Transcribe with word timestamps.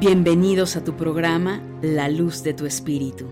Bienvenidos 0.00 0.76
a 0.76 0.84
tu 0.84 0.94
programa 0.94 1.60
La 1.82 2.08
Luz 2.08 2.44
de 2.44 2.54
tu 2.54 2.66
Espíritu, 2.66 3.26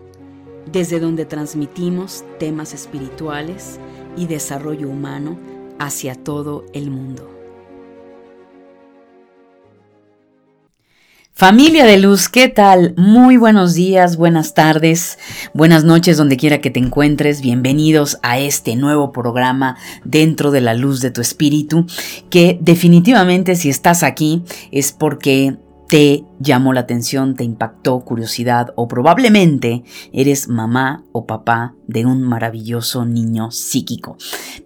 desde 0.73 0.99
donde 0.99 1.25
transmitimos 1.25 2.25
temas 2.41 2.75
espirituales 2.75 3.79
y 4.17 4.27
desarrollo 4.27 4.89
humano 4.89 5.39
hacia 5.79 6.17
todo 6.17 6.67
el 6.73 6.91
mundo. 6.91 7.31
Familia 11.33 11.85
de 11.85 11.99
luz, 11.99 12.29
¿qué 12.29 12.49
tal? 12.49 12.95
Muy 12.97 13.37
buenos 13.37 13.75
días, 13.75 14.17
buenas 14.17 14.55
tardes, 14.55 15.21
buenas 15.55 15.85
noches 15.85 16.17
donde 16.17 16.37
quiera 16.37 16.61
que 16.61 16.71
te 16.71 16.81
encuentres. 16.81 17.43
Bienvenidos 17.43 18.19
a 18.25 18.41
este 18.41 18.75
nuevo 18.75 19.13
programa 19.13 19.77
dentro 20.05 20.51
de 20.51 20.63
la 20.63 20.75
luz 20.75 21.01
de 21.01 21.13
tu 21.13 21.21
espíritu, 21.21 21.87
que 22.29 22.59
definitivamente 22.61 23.55
si 23.55 23.69
estás 23.69 24.03
aquí 24.03 24.43
es 24.73 24.91
porque 24.91 25.59
te 25.89 26.25
llamó 26.41 26.73
la 26.73 26.81
atención, 26.81 27.35
te 27.35 27.45
impactó 27.45 28.01
curiosidad 28.01 28.73
o 28.75 28.89
probablemente 28.89 29.85
eres 30.13 30.49
mamá 30.49 31.05
o 31.13 31.27
papá 31.27 31.75
de 31.87 32.07
un 32.07 32.23
maravilloso 32.23 33.05
niño 33.05 33.51
psíquico. 33.51 34.17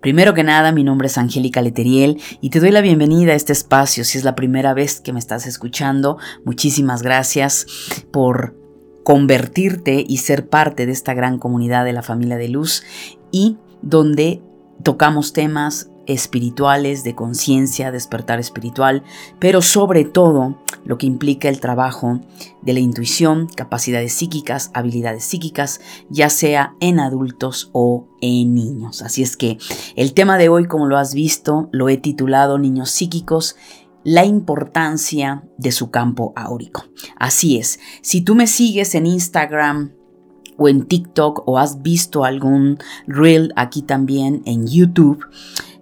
Primero 0.00 0.32
que 0.32 0.44
nada, 0.44 0.72
mi 0.72 0.82
nombre 0.82 1.08
es 1.08 1.18
Angélica 1.18 1.60
Leteriel 1.60 2.20
y 2.40 2.50
te 2.50 2.60
doy 2.60 2.70
la 2.70 2.80
bienvenida 2.80 3.32
a 3.32 3.36
este 3.36 3.52
espacio. 3.52 4.04
Si 4.04 4.16
es 4.18 4.24
la 4.24 4.34
primera 4.34 4.72
vez 4.72 5.00
que 5.00 5.12
me 5.12 5.18
estás 5.18 5.46
escuchando, 5.46 6.18
muchísimas 6.44 7.02
gracias 7.02 7.66
por 8.10 8.56
convertirte 9.04 10.04
y 10.06 10.18
ser 10.18 10.48
parte 10.48 10.86
de 10.86 10.92
esta 10.92 11.14
gran 11.14 11.38
comunidad 11.38 11.84
de 11.84 11.92
la 11.92 12.02
familia 12.02 12.36
de 12.36 12.48
luz 12.48 12.82
y 13.30 13.58
donde 13.82 14.42
tocamos 14.82 15.32
temas 15.32 15.89
espirituales, 16.12 17.04
de 17.04 17.14
conciencia, 17.14 17.92
despertar 17.92 18.40
espiritual, 18.40 19.04
pero 19.38 19.62
sobre 19.62 20.04
todo 20.04 20.58
lo 20.84 20.98
que 20.98 21.06
implica 21.06 21.48
el 21.48 21.60
trabajo 21.60 22.20
de 22.62 22.72
la 22.72 22.80
intuición, 22.80 23.48
capacidades 23.54 24.12
psíquicas, 24.12 24.70
habilidades 24.74 25.24
psíquicas, 25.24 25.80
ya 26.08 26.28
sea 26.28 26.74
en 26.80 26.98
adultos 26.98 27.70
o 27.72 28.08
en 28.20 28.54
niños. 28.54 29.02
Así 29.02 29.22
es 29.22 29.36
que 29.36 29.58
el 29.94 30.12
tema 30.14 30.36
de 30.36 30.48
hoy, 30.48 30.66
como 30.66 30.86
lo 30.86 30.98
has 30.98 31.14
visto, 31.14 31.68
lo 31.72 31.88
he 31.88 31.96
titulado 31.96 32.58
Niños 32.58 32.90
psíquicos 32.90 33.56
la 34.02 34.24
importancia 34.24 35.44
de 35.58 35.72
su 35.72 35.90
campo 35.90 36.32
áurico. 36.34 36.84
Así 37.18 37.58
es, 37.58 37.78
si 38.02 38.22
tú 38.22 38.34
me 38.34 38.46
sigues 38.46 38.94
en 38.94 39.06
Instagram, 39.06 39.92
o 40.60 40.68
en 40.68 40.84
TikTok 40.84 41.48
o 41.48 41.58
has 41.58 41.80
visto 41.80 42.22
algún 42.22 42.76
reel 43.06 43.50
aquí 43.56 43.80
también 43.80 44.42
en 44.44 44.66
YouTube, 44.66 45.24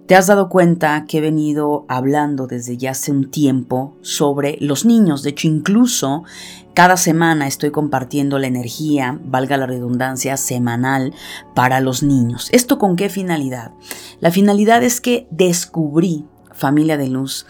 te 0.09 0.17
has 0.17 0.27
dado 0.27 0.48
cuenta 0.48 1.05
que 1.06 1.19
he 1.19 1.20
venido 1.20 1.84
hablando 1.87 2.47
desde 2.47 2.78
ya 2.78 2.92
hace 2.92 3.12
un 3.12 3.31
tiempo 3.31 3.95
sobre 4.01 4.56
los 4.59 4.87
niños. 4.87 5.23
De 5.23 5.31
hecho, 5.31 5.48
incluso 5.48 6.25
cada 6.73 6.97
semana 6.97 7.47
estoy 7.47 7.70
compartiendo 7.70 8.39
la 8.39 8.47
energía, 8.47 9.20
valga 9.23 9.59
la 9.59 9.67
redundancia, 9.67 10.39
semanal 10.39 11.12
para 11.55 11.83
los 11.83 12.03
niños. 12.03 12.48
¿Esto 12.53 12.78
con 12.78 12.97
qué 12.97 13.11
finalidad? 13.11 13.73
La 14.20 14.31
finalidad 14.31 14.83
es 14.83 15.03
que 15.03 15.28
descubrí, 15.31 16.25
familia 16.55 16.97
de 16.97 17.09
luz, 17.09 17.45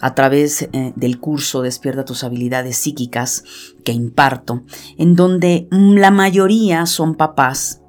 a 0.00 0.16
través 0.16 0.62
eh, 0.72 0.92
del 0.96 1.20
curso 1.20 1.62
Despierta 1.62 2.04
tus 2.04 2.24
habilidades 2.24 2.76
psíquicas 2.76 3.44
que 3.84 3.92
imparto, 3.92 4.64
en 4.98 5.14
donde 5.14 5.68
la 5.70 6.10
mayoría 6.10 6.86
son 6.86 7.14
papás 7.14 7.82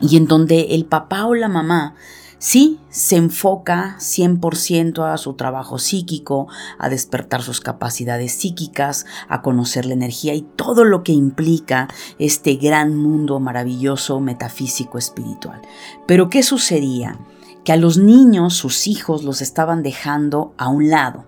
y 0.00 0.16
en 0.16 0.26
donde 0.26 0.68
el 0.70 0.86
papá 0.86 1.26
o 1.26 1.34
la 1.34 1.48
mamá 1.48 1.94
Sí, 2.42 2.80
se 2.88 3.16
enfoca 3.16 3.96
100% 3.98 5.12
a 5.12 5.18
su 5.18 5.34
trabajo 5.34 5.78
psíquico, 5.78 6.48
a 6.78 6.88
despertar 6.88 7.42
sus 7.42 7.60
capacidades 7.60 8.32
psíquicas, 8.32 9.04
a 9.28 9.42
conocer 9.42 9.84
la 9.84 9.92
energía 9.92 10.32
y 10.32 10.40
todo 10.40 10.84
lo 10.84 11.02
que 11.02 11.12
implica 11.12 11.86
este 12.18 12.56
gran 12.56 12.96
mundo 12.96 13.40
maravilloso 13.40 14.20
metafísico 14.20 14.96
espiritual. 14.96 15.60
Pero 16.06 16.30
¿qué 16.30 16.42
sucedía? 16.42 17.18
que 17.62 17.72
a 17.72 17.76
los 17.76 17.98
niños, 17.98 18.54
sus 18.54 18.86
hijos, 18.86 19.22
los 19.22 19.42
estaban 19.42 19.82
dejando 19.82 20.54
a 20.56 20.68
un 20.68 20.88
lado. 20.88 21.26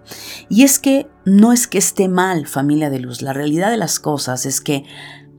Y 0.48 0.62
es 0.62 0.78
que 0.78 1.10
no 1.26 1.52
es 1.52 1.66
que 1.66 1.76
esté 1.76 2.08
mal, 2.08 2.46
familia 2.46 2.88
de 2.88 3.00
luz, 3.00 3.20
la 3.20 3.34
realidad 3.34 3.70
de 3.70 3.76
las 3.76 4.00
cosas 4.00 4.46
es 4.46 4.62
que 4.62 4.86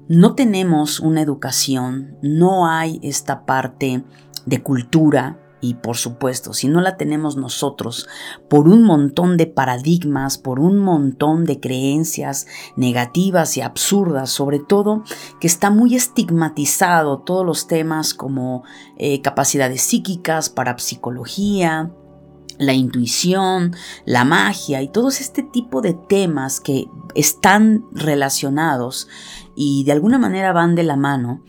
no 0.08 0.36
tenemos 0.36 1.00
una 1.00 1.22
educación, 1.22 2.16
no 2.22 2.68
hay 2.68 3.00
esta 3.02 3.48
parte 3.48 4.04
de 4.46 4.62
cultura, 4.62 5.40
y 5.64 5.76
por 5.76 5.96
supuesto, 5.96 6.52
si 6.52 6.68
no 6.68 6.82
la 6.82 6.98
tenemos 6.98 7.38
nosotros, 7.38 8.10
por 8.50 8.68
un 8.68 8.84
montón 8.84 9.38
de 9.38 9.48
paradigmas, 9.48 10.38
por 10.38 10.60
un 10.60 10.78
montón 10.78 11.46
de 11.46 11.62
creencias 11.62 12.48
negativas 12.76 13.56
y 13.56 13.62
absurdas, 13.62 14.30
sobre 14.30 14.60
todo 14.60 15.06
que 15.40 15.48
está 15.48 15.70
muy 15.70 15.96
estigmatizado 15.96 17.20
todos 17.20 17.46
los 17.46 17.68
temas 17.68 18.14
como 18.14 18.64
eh, 18.98 19.22
capacidades 19.22 19.82
psíquicas, 19.84 20.50
parapsicología, 20.50 21.94
la 22.58 22.74
intuición, 22.74 23.74
la 24.06 24.26
magia 24.26 24.82
y 24.82 24.90
todo 24.90 25.08
este 25.08 25.44
tipo 25.44 25.80
de 25.80 25.94
temas 25.94 26.60
que 26.60 26.90
están 27.16 27.86
relacionados 27.94 29.08
y 29.56 29.86
de 29.86 29.94
alguna 29.94 30.20
manera 30.20 30.52
van 30.52 30.76
de 30.76 30.84
la 30.84 30.98
mano, 30.98 31.42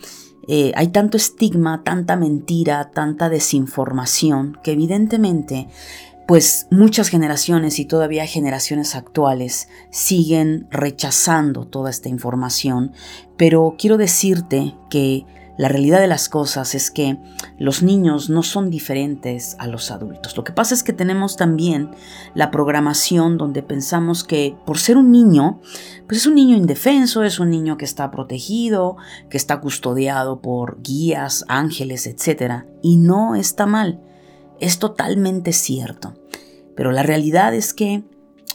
eh, 0.49 0.73
hay 0.75 0.89
tanto 0.89 1.17
estigma, 1.17 1.83
tanta 1.85 2.17
mentira, 2.17 2.91
tanta 2.93 3.29
desinformación, 3.29 4.59
que 4.63 4.73
evidentemente, 4.73 5.69
pues 6.27 6.67
muchas 6.71 7.09
generaciones 7.09 7.79
y 7.79 7.85
todavía 7.85 8.27
generaciones 8.27 8.95
actuales 8.95 9.69
siguen 9.91 10.67
rechazando 10.71 11.67
toda 11.67 11.91
esta 11.91 12.09
información, 12.09 12.93
pero 13.37 13.77
quiero 13.79 13.97
decirte 13.97 14.75
que 14.91 15.27
la 15.57 15.69
realidad 15.69 16.01
de 16.01 16.09
las 16.09 16.29
cosas 16.29 16.75
es 16.75 16.91
que 16.91 17.19
los 17.59 17.83
niños 17.83 18.29
no 18.29 18.43
son 18.43 18.71
diferentes 18.71 19.57
a 19.59 19.67
los 19.69 19.91
adultos. 19.91 20.37
Lo 20.37 20.43
que 20.43 20.53
pasa 20.53 20.75
es 20.75 20.83
que 20.83 20.93
tenemos 20.93 21.37
también 21.37 21.91
la 22.35 22.51
programación 22.51 23.39
donde 23.39 23.63
pensamos 23.63 24.25
que 24.25 24.57
por 24.67 24.79
ser 24.79 24.97
un 24.97 25.13
niño, 25.13 25.61
pues 26.09 26.21
es 26.21 26.27
un 26.27 26.35
niño 26.35 26.57
indefenso, 26.57 27.23
es 27.23 27.39
un 27.39 27.51
niño 27.51 27.77
que 27.77 27.85
está 27.85 28.11
protegido, 28.11 28.97
que 29.31 29.37
está 29.37 29.61
custodiado 29.61 30.41
por 30.41 30.83
guías, 30.83 31.45
ángeles, 31.49 32.07
etc. 32.07 32.65
Y 32.83 32.97
no 32.97 33.37
está 33.37 33.67
mal. 33.67 34.01
Es 34.61 34.79
totalmente 34.79 35.53
cierto. 35.53 36.15
Pero 36.75 36.91
la 36.91 37.05
realidad 37.05 37.55
es 37.55 37.75
que 37.75 38.03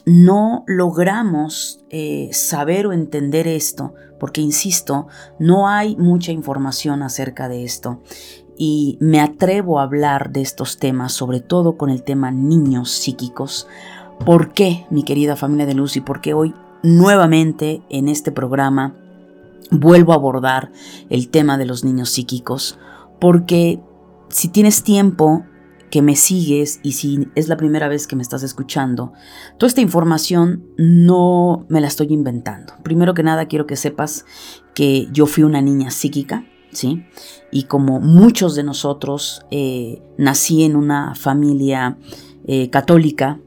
no 0.06 0.64
logramos 0.68 1.80
eh, 1.90 2.30
saber 2.32 2.88
o 2.88 2.94
entender 2.94 3.48
esto, 3.48 3.94
porque 4.20 4.42
insisto, 4.42 5.08
no 5.40 5.68
hay 5.68 5.96
mucha 5.96 6.32
información 6.32 7.04
acerca 7.04 7.48
de 7.48 7.64
esto. 7.64 8.02
Y 8.58 8.98
me 9.00 9.22
atrevo 9.22 9.80
a 9.80 9.84
hablar 9.84 10.32
de 10.32 10.42
estos 10.42 10.78
temas, 10.78 11.14
sobre 11.14 11.40
todo 11.40 11.78
con 11.78 11.90
el 11.90 12.04
tema 12.04 12.32
niños 12.32 12.92
psíquicos. 12.92 13.68
¿Por 14.26 14.52
qué, 14.52 14.86
mi 14.90 15.04
querida 15.04 15.38
familia 15.38 15.66
de 15.66 15.76
luz, 15.76 15.96
y 15.96 16.02
por 16.02 16.20
qué 16.20 16.34
hoy 16.34 16.54
nuevamente 16.84 17.82
en 17.90 18.10
este 18.10 18.32
programa 18.32 18.96
vuelvo 19.72 20.12
a 20.12 20.16
abordar 20.16 20.72
el 21.10 21.30
tema 21.30 21.58
de 21.58 21.66
los 21.66 21.86
niños 21.86 22.10
psíquicos? 22.10 22.78
Porque 23.20 23.80
si 24.28 24.50
tienes 24.50 24.84
tiempo, 24.84 25.46
que 25.90 26.02
me 26.02 26.16
sigues 26.16 26.80
y 26.84 26.94
si 26.94 27.28
es 27.36 27.48
la 27.48 27.58
primera 27.58 27.88
vez 27.88 28.08
que 28.08 28.16
me 28.16 28.22
estás 28.22 28.44
escuchando, 28.44 29.14
toda 29.58 29.68
esta 29.68 29.82
información 29.82 30.64
no 30.78 31.66
me 31.70 31.82
la 31.82 31.88
estoy 31.88 32.08
inventando. 32.14 32.74
Primero 32.84 33.14
que 33.14 33.24
nada 33.24 33.48
quiero 33.48 33.66
que 33.66 33.76
sepas 33.76 34.26
que 34.74 35.08
yo 35.12 35.26
fui 35.26 35.44
una 35.44 35.62
niña 35.62 35.92
psíquica, 35.92 36.46
¿sí? 36.72 37.06
Y 37.52 37.64
como 37.64 38.00
muchos 38.00 38.56
de 38.56 38.64
nosotros, 38.64 39.46
eh, 39.52 40.02
nací 40.18 40.64
en 40.64 40.76
una 40.76 41.16
familia 41.16 41.98
eh, 42.46 42.70
católica, 42.70 43.40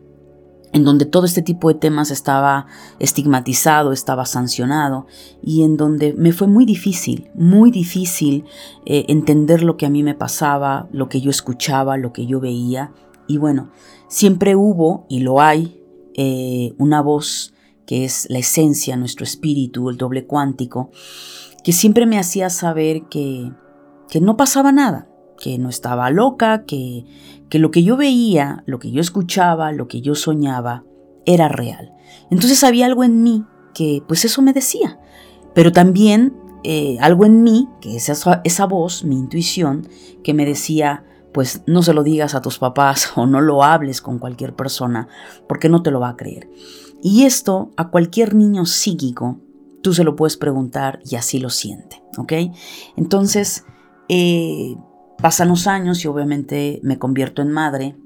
en 0.73 0.85
donde 0.85 1.05
todo 1.05 1.27
este 1.27 1.43
tipo 1.43 1.69
de 1.69 1.75
temas 1.75 2.11
estaba 2.11 2.67
estigmatizado, 2.99 3.93
estaba 3.93 4.25
sancionado 4.25 5.07
y 5.43 5.63
en 5.63 5.77
donde 5.77 6.15
me 6.15 6.33
fue 6.33 6.49
muy 6.49 6.65
difícil, 6.65 7.31
muy 7.35 7.71
difícil 7.71 8.45
eh, 8.87 9.05
entender 9.09 9.63
lo 9.63 9.77
que 9.77 9.87
a 9.87 9.91
mí 9.91 10.03
me 10.03 10.15
pasaba, 10.15 10.89
lo 10.93 11.09
que 11.09 11.21
yo 11.21 11.31
escuchaba, 11.31 11.99
lo 11.99 12.13
que 12.13 12.27
yo 12.27 12.41
veía. 12.41 12.93
Y 13.29 13.37
bueno, 13.37 13.71
siempre 14.09 14.57
hubo 14.57 15.07
y 15.09 15.21
lo 15.21 15.41
hay 15.41 15.81
eh, 16.15 16.75
una 16.79 17.03
voz 17.03 17.53
que 17.87 18.05
es 18.05 18.27
la 18.31 18.39
esencia, 18.39 18.97
nuestro 18.97 19.25
espíritu, 19.25 19.91
el 19.91 19.99
doble 19.99 20.27
cuántico, 20.27 20.91
que 21.63 21.73
siempre 21.73 22.07
me 22.07 22.19
hacía 22.19 22.49
saber 22.49 23.03
que, 23.11 23.53
que 24.09 24.21
no 24.21 24.37
pasaba 24.37 24.73
nada, 24.73 25.09
que 25.39 25.59
no 25.59 25.69
estaba 25.69 26.09
loca, 26.11 26.65
que, 26.65 27.05
que 27.53 27.59
lo 27.59 27.71
que 27.71 27.83
yo 27.83 27.99
veía, 27.99 28.65
lo 28.65 28.79
que 28.79 28.91
yo 28.91 29.03
escuchaba, 29.03 29.73
lo 29.73 29.87
que 29.87 30.01
yo 30.01 30.15
soñaba, 30.15 30.85
era 31.27 31.49
real. 31.49 31.93
Entonces 32.31 32.65
había 32.65 32.87
algo 32.87 33.05
en 33.05 33.23
mí 33.23 33.45
que 33.75 34.03
pues 34.09 34.25
eso 34.25 34.41
me 34.41 34.55
decía, 34.55 34.99
pero 35.55 35.71
también 35.71 36.35
eh, 36.65 36.97
algo 37.03 37.27
en 37.27 37.43
mí, 37.43 37.69
que 37.83 37.97
es 37.97 38.09
esa, 38.09 38.41
esa 38.45 38.65
voz, 38.65 39.05
mi 39.05 39.19
intuición, 39.19 39.87
que 40.25 40.33
me 40.33 40.47
decía, 40.47 41.05
pues 41.35 41.63
no 41.67 41.83
se 41.83 41.93
lo 41.93 42.03
digas 42.03 42.35
a 42.35 42.41
tus 42.41 42.59
papás 42.59 43.13
o 43.17 43.27
no 43.27 43.43
lo 43.43 43.63
hables 43.63 44.01
con 44.01 44.19
cualquier 44.19 44.57
persona, 44.57 45.09
porque 45.47 45.69
no 45.69 45.83
te 45.83 45.91
lo 45.91 46.01
va 46.01 46.09
a 46.09 46.17
creer. 46.17 46.49
Y 47.03 47.25
esto 47.25 47.73
a 47.77 47.91
cualquier 47.91 48.35
niño 48.35 48.65
psíquico, 48.65 49.41
tú 49.83 49.93
se 49.93 50.05
lo 50.05 50.17
puedes 50.17 50.39
preguntar 50.39 51.01
y 51.05 51.17
así 51.17 51.39
lo 51.39 51.51
siente, 51.51 52.03
¿ok? 52.17 52.33
Entonces, 52.97 53.67
eh, 54.09 54.75
pasan 55.23 55.49
los 55.49 55.67
años 55.67 56.05
y 56.05 56.09
obviamente 56.09 56.81
me 56.83 56.99
convierto 56.99 57.41
en 57.41 57.51
madre 57.51 57.97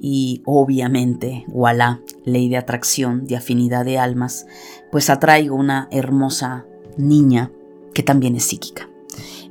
y 0.00 0.42
obviamente, 0.46 1.44
voilà, 1.48 2.00
ley 2.24 2.48
de 2.48 2.56
atracción, 2.56 3.26
de 3.26 3.36
afinidad 3.36 3.84
de 3.84 3.98
almas, 3.98 4.46
pues 4.90 5.10
atraigo 5.10 5.54
una 5.54 5.88
hermosa 5.90 6.64
niña 6.96 7.50
que 7.92 8.02
también 8.02 8.36
es 8.36 8.44
psíquica. 8.44 8.88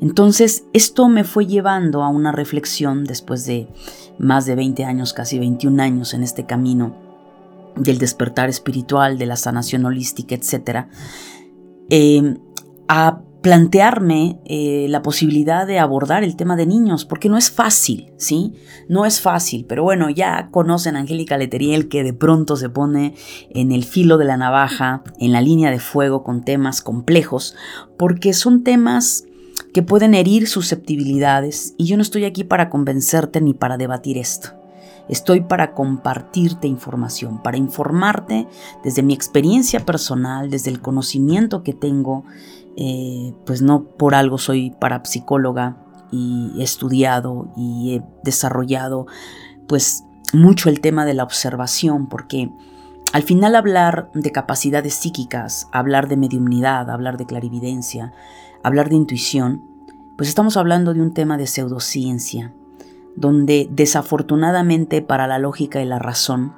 Entonces, 0.02 0.66
esto 0.74 1.08
me 1.10 1.24
fue 1.24 1.46
llevando 1.46 2.04
a 2.04 2.10
una 2.10 2.32
reflexión 2.32 3.04
después 3.04 3.46
de 3.46 3.68
más 4.18 4.46
de 4.46 4.56
20 4.56 4.84
años, 4.84 5.14
casi 5.14 5.38
21 5.38 5.82
años 5.82 6.14
en 6.14 6.24
este 6.24 6.46
camino 6.46 6.96
del 7.76 8.00
despertar 8.00 8.50
espiritual, 8.50 9.18
de 9.18 9.28
la 9.28 9.36
sanación 9.36 9.86
holística, 9.86 10.36
etc., 10.36 10.88
a 12.88 13.22
plantearme 13.42 14.40
eh, 14.46 14.86
la 14.90 15.02
posibilidad 15.02 15.66
de 15.66 15.80
abordar 15.80 16.24
el 16.24 16.36
tema 16.36 16.56
de 16.56 16.68
niños, 16.68 17.06
porque 17.06 17.28
no 17.28 17.38
es 17.38 17.50
fácil, 17.50 18.12
¿sí? 18.18 18.54
No 18.88 19.06
es 19.06 19.20
fácil, 19.20 19.66
pero 19.68 19.84
bueno, 19.84 20.10
ya 20.10 20.50
conocen 20.52 20.96
a 20.96 21.00
Angélica 21.00 21.38
Leteriel 21.38 21.90
que 21.90 22.04
de 22.04 22.14
pronto 22.14 22.56
se 22.56 22.70
pone 22.70 23.16
en 23.50 23.72
el 23.72 23.84
filo 23.84 24.18
de 24.18 24.26
la 24.26 24.38
navaja, 24.38 25.04
en 25.20 25.32
la 25.32 25.42
línea 25.42 25.72
de 25.72 25.80
fuego 25.80 26.24
con 26.24 26.44
temas 26.44 26.82
complejos, 26.82 27.56
porque 27.98 28.34
son 28.34 28.64
temas 28.64 29.26
que 29.74 29.82
pueden 29.82 30.14
herir 30.14 30.48
susceptibilidades 30.48 31.74
y 31.78 31.86
yo 31.86 31.98
no 31.98 32.04
estoy 32.04 32.26
aquí 32.26 32.44
para 32.44 32.70
convencerte 32.70 33.42
ni 33.42 33.54
para 33.54 33.78
debatir 33.78 34.18
esto. 34.18 34.61
Estoy 35.12 35.42
para 35.42 35.74
compartirte 35.74 36.70
información, 36.70 37.44
para 37.44 37.58
informarte 37.58 38.48
desde 38.82 39.04
mi 39.04 39.14
experiencia 39.14 39.82
personal, 39.82 40.50
desde 40.50 40.72
el 40.72 40.82
conocimiento 40.82 41.64
que 41.64 41.74
tengo. 41.74 42.24
Eh, 42.78 43.34
pues 43.46 43.62
no 43.62 43.84
por 43.84 44.16
algo 44.16 44.38
soy 44.38 44.72
parapsicóloga 44.72 45.76
y 46.10 46.54
he 46.58 46.64
estudiado 46.64 47.52
y 47.58 47.96
he 47.96 48.04
desarrollado 48.24 49.08
pues 49.68 50.06
mucho 50.32 50.70
el 50.70 50.80
tema 50.80 51.06
de 51.06 51.14
la 51.14 51.24
observación 51.24 52.08
porque 52.08 52.50
al 53.12 53.24
final 53.24 53.56
hablar 53.56 54.10
de 54.14 54.32
capacidades 54.32 54.94
psíquicas, 54.94 55.68
hablar 55.74 56.08
de 56.08 56.16
mediumnidad, 56.16 56.90
hablar 56.90 57.18
de 57.18 57.26
clarividencia, 57.26 58.14
hablar 58.64 58.88
de 58.88 58.96
intuición, 58.96 59.66
pues 60.16 60.30
estamos 60.30 60.56
hablando 60.56 60.94
de 60.94 61.02
un 61.02 61.14
tema 61.14 61.38
de 61.38 61.48
pseudociencia, 61.48 62.54
donde 63.16 63.68
desafortunadamente 63.72 65.02
para 65.02 65.28
la 65.28 65.40
lógica 65.40 65.82
y 65.82 65.86
la 65.86 66.00
razón 66.00 66.54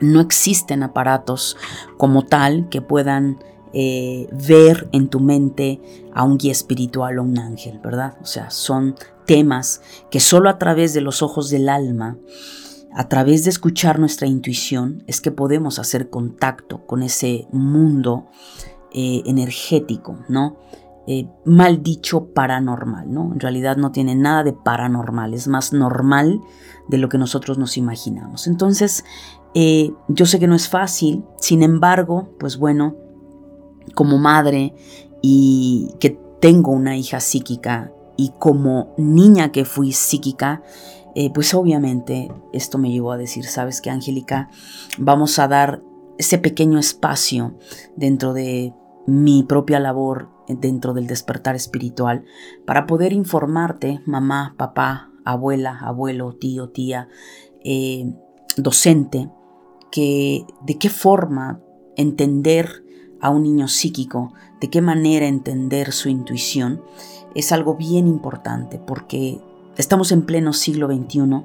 no 0.00 0.20
existen 0.20 0.82
aparatos 0.82 1.56
como 1.96 2.24
tal 2.24 2.68
que 2.68 2.80
puedan 2.80 3.38
eh, 3.72 4.28
ver 4.32 4.88
en 4.92 5.08
tu 5.08 5.20
mente 5.20 5.80
a 6.12 6.24
un 6.24 6.38
guía 6.38 6.52
espiritual 6.52 7.18
o 7.18 7.22
un 7.22 7.38
ángel, 7.38 7.78
¿verdad? 7.78 8.16
O 8.20 8.26
sea, 8.26 8.50
son 8.50 8.96
temas 9.26 9.80
que 10.10 10.18
solo 10.18 10.50
a 10.50 10.58
través 10.58 10.92
de 10.92 11.00
los 11.00 11.22
ojos 11.22 11.50
del 11.50 11.68
alma, 11.68 12.18
a 12.92 13.08
través 13.08 13.44
de 13.44 13.50
escuchar 13.50 14.00
nuestra 14.00 14.26
intuición, 14.26 15.04
es 15.06 15.20
que 15.20 15.30
podemos 15.30 15.78
hacer 15.78 16.10
contacto 16.10 16.84
con 16.86 17.04
ese 17.04 17.46
mundo 17.52 18.26
eh, 18.92 19.22
energético, 19.26 20.18
¿no? 20.28 20.56
Eh, 21.06 21.26
mal 21.44 21.82
dicho 21.82 22.26
paranormal, 22.34 23.12
¿no? 23.12 23.32
En 23.32 23.40
realidad 23.40 23.76
no 23.76 23.90
tiene 23.90 24.14
nada 24.14 24.44
de 24.44 24.52
paranormal, 24.52 25.34
es 25.34 25.48
más 25.48 25.72
normal 25.72 26.40
de 26.88 26.98
lo 26.98 27.08
que 27.08 27.18
nosotros 27.18 27.58
nos 27.58 27.76
imaginamos. 27.76 28.46
Entonces, 28.46 29.04
yo 29.54 30.26
sé 30.26 30.38
que 30.38 30.46
no 30.46 30.54
es 30.54 30.68
fácil, 30.68 31.24
sin 31.38 31.64
embargo, 31.64 32.36
pues 32.38 32.56
bueno, 32.58 32.94
como 33.94 34.18
madre 34.18 34.74
y 35.22 35.90
que 35.98 36.18
tengo 36.40 36.72
una 36.72 36.96
hija 36.96 37.20
psíquica 37.20 37.92
y 38.16 38.32
como 38.38 38.94
niña 38.96 39.52
que 39.52 39.64
fui 39.64 39.92
psíquica, 39.92 40.62
eh, 41.14 41.30
pues 41.32 41.54
obviamente 41.54 42.30
esto 42.52 42.78
me 42.78 42.90
llevó 42.90 43.12
a 43.12 43.16
decir, 43.16 43.44
sabes 43.44 43.80
que 43.80 43.90
Angélica, 43.90 44.48
vamos 44.98 45.38
a 45.38 45.48
dar 45.48 45.82
ese 46.18 46.38
pequeño 46.38 46.78
espacio 46.78 47.54
dentro 47.96 48.32
de 48.32 48.74
mi 49.06 49.42
propia 49.42 49.80
labor, 49.80 50.28
dentro 50.48 50.94
del 50.94 51.06
despertar 51.06 51.54
espiritual, 51.54 52.24
para 52.66 52.86
poder 52.86 53.12
informarte, 53.12 54.00
mamá, 54.06 54.54
papá, 54.56 55.10
abuela, 55.24 55.78
abuelo, 55.80 56.34
tío, 56.34 56.70
tía, 56.70 57.08
eh, 57.64 58.12
docente, 58.56 59.30
que 59.90 60.44
de 60.62 60.78
qué 60.78 60.88
forma 60.88 61.60
entender 61.96 62.84
a 63.20 63.30
un 63.30 63.42
niño 63.42 63.68
psíquico, 63.68 64.32
de 64.60 64.70
qué 64.70 64.80
manera 64.80 65.26
entender 65.26 65.92
su 65.92 66.08
intuición, 66.08 66.82
es 67.34 67.52
algo 67.52 67.76
bien 67.76 68.06
importante 68.06 68.78
porque 68.78 69.40
estamos 69.76 70.12
en 70.12 70.22
pleno 70.22 70.52
siglo 70.52 70.88
XXI, 70.88 71.44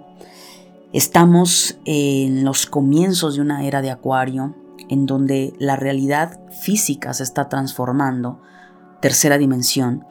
estamos 0.93 1.77
en 1.85 2.43
los 2.45 2.65
comienzos 2.65 3.35
de 3.35 3.41
una 3.41 3.65
era 3.65 3.81
de 3.81 3.91
acuario 3.91 4.55
en 4.89 5.05
donde 5.05 5.53
la 5.59 5.75
realidad 5.75 6.39
física 6.51 7.13
se 7.13 7.23
está 7.23 7.49
transformando, 7.49 8.41
tercera 9.01 9.37
dimensión, 9.37 10.05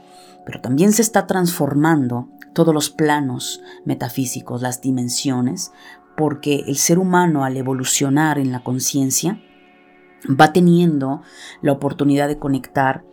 pero 0.44 0.60
también 0.60 0.92
se 0.92 1.02
está 1.02 1.26
transformando 1.26 2.28
todos 2.52 2.74
los 2.74 2.90
planos 2.90 3.62
metafísicos, 3.84 4.62
las 4.62 4.80
dimensiones, 4.80 5.72
porque 6.16 6.64
el 6.66 6.76
ser 6.76 6.98
humano 6.98 7.44
al 7.44 7.56
evolucionar 7.56 8.38
en 8.38 8.52
la 8.52 8.62
conciencia, 8.62 9.40
va 10.28 10.52
teniendo 10.52 11.22
la 11.60 11.72
oportunidad 11.72 12.28
de 12.28 12.38
conectar 12.38 13.04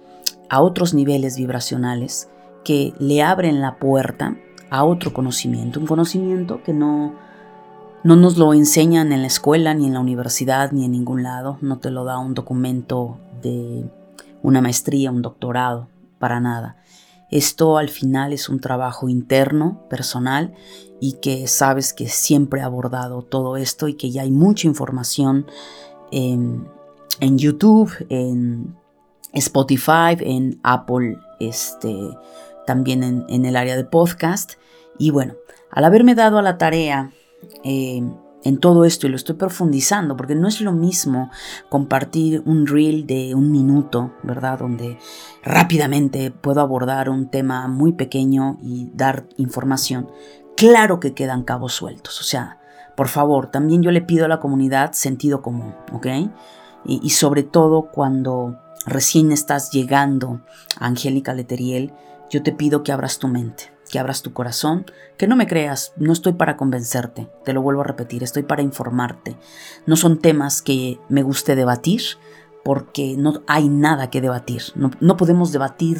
a 0.49 0.61
otros 0.61 0.93
niveles 0.93 1.37
vibracionales 1.37 2.29
que 2.63 2.93
le 2.99 3.21
abren 3.21 3.61
la 3.61 3.79
puerta 3.79 4.37
a 4.69 4.83
otro 4.83 5.13
conocimiento, 5.13 5.79
un 5.79 5.87
conocimiento 5.87 6.61
que 6.63 6.73
no, 6.73 7.15
no 8.03 8.15
nos 8.15 8.37
lo 8.37 8.53
enseñan 8.53 9.11
en 9.11 9.21
la 9.21 9.27
escuela, 9.27 9.73
ni 9.73 9.87
en 9.87 9.93
la 9.93 9.99
universidad, 9.99 10.71
ni 10.71 10.85
en 10.85 10.91
ningún 10.91 11.23
lado, 11.23 11.57
no 11.61 11.79
te 11.79 11.91
lo 11.91 12.03
da 12.03 12.17
un 12.17 12.33
documento 12.33 13.17
de 13.41 13.89
una 14.41 14.61
maestría, 14.61 15.11
un 15.11 15.21
doctorado, 15.21 15.87
para 16.19 16.39
nada. 16.39 16.77
Esto 17.29 17.77
al 17.77 17.89
final 17.89 18.33
es 18.33 18.49
un 18.49 18.59
trabajo 18.59 19.07
interno, 19.07 19.87
personal, 19.89 20.53
y 20.99 21.13
que 21.13 21.47
sabes 21.47 21.93
que 21.93 22.07
siempre 22.09 22.61
he 22.61 22.63
abordado 22.63 23.21
todo 23.21 23.57
esto 23.57 23.87
y 23.87 23.95
que 23.95 24.11
ya 24.11 24.23
hay 24.23 24.31
mucha 24.31 24.67
información 24.67 25.45
en 26.11 26.67
YouTube, 27.19 27.91
en 28.09 28.75
Spotify, 29.33 30.17
en 30.19 30.59
Apple, 30.63 31.17
este, 31.39 31.95
también 32.65 33.25
en, 33.27 33.45
el 33.45 33.55
área 33.55 33.75
de 33.75 33.85
podcast. 33.85 34.53
Y 34.97 35.11
bueno, 35.11 35.35
al 35.71 35.85
haberme 35.85 36.15
dado 36.15 36.37
a 36.37 36.41
la 36.41 36.57
tarea 36.57 37.11
eh, 37.63 38.01
en 38.43 38.57
todo 38.57 38.85
esto 38.85 39.05
y 39.05 39.09
lo 39.09 39.15
estoy 39.15 39.35
profundizando, 39.35 40.17
porque 40.17 40.35
no 40.35 40.47
es 40.47 40.61
lo 40.61 40.71
mismo 40.71 41.29
compartir 41.69 42.41
un 42.45 42.65
reel 42.65 43.05
de 43.05 43.35
un 43.35 43.51
minuto, 43.51 44.13
¿verdad? 44.23 44.59
Donde 44.59 44.97
rápidamente 45.43 46.31
puedo 46.31 46.61
abordar 46.61 47.09
un 47.09 47.29
tema 47.29 47.67
muy 47.67 47.93
pequeño 47.93 48.57
y 48.63 48.89
dar 48.93 49.27
información. 49.37 50.09
Claro 50.57 50.99
que 50.99 51.13
quedan 51.13 51.43
cabos 51.43 51.73
sueltos, 51.73 52.19
o 52.19 52.23
sea, 52.23 52.59
por 52.95 53.07
favor, 53.07 53.47
también 53.47 53.83
yo 53.83 53.91
le 53.91 54.01
pido 54.01 54.25
a 54.25 54.27
la 54.27 54.39
comunidad 54.39 54.93
sentido 54.93 55.41
común, 55.41 55.75
¿ok? 55.93 56.07
y, 56.85 57.09
sobre 57.11 57.43
todo 57.43 57.91
cuando 57.91 58.59
recién 58.85 59.31
estás 59.31 59.71
llegando 59.71 60.41
a 60.79 60.87
Angélica 60.87 61.33
Leteriel, 61.33 61.93
yo 62.29 62.41
te 62.43 62.51
pido 62.51 62.83
que 62.83 62.91
abras 62.91 63.19
tu 63.19 63.27
mente, 63.27 63.71
que 63.91 63.99
abras 63.99 64.21
tu 64.21 64.33
corazón, 64.33 64.85
que 65.17 65.27
no 65.27 65.35
me 65.35 65.47
creas, 65.47 65.93
no 65.97 66.13
estoy 66.13 66.33
para 66.33 66.57
convencerte, 66.57 67.27
te 67.43 67.53
lo 67.53 67.61
vuelvo 67.61 67.81
a 67.81 67.85
repetir, 67.85 68.23
estoy 68.23 68.43
para 68.43 68.61
informarte. 68.61 69.35
No 69.85 69.95
son 69.95 70.19
temas 70.19 70.61
que 70.61 70.99
me 71.09 71.21
guste 71.21 71.55
debatir, 71.55 72.01
porque 72.63 73.15
no 73.17 73.43
hay 73.47 73.69
nada 73.69 74.09
que 74.09 74.21
debatir. 74.21 74.63
No, 74.75 75.17
podemos 75.17 75.51
debatir 75.51 75.99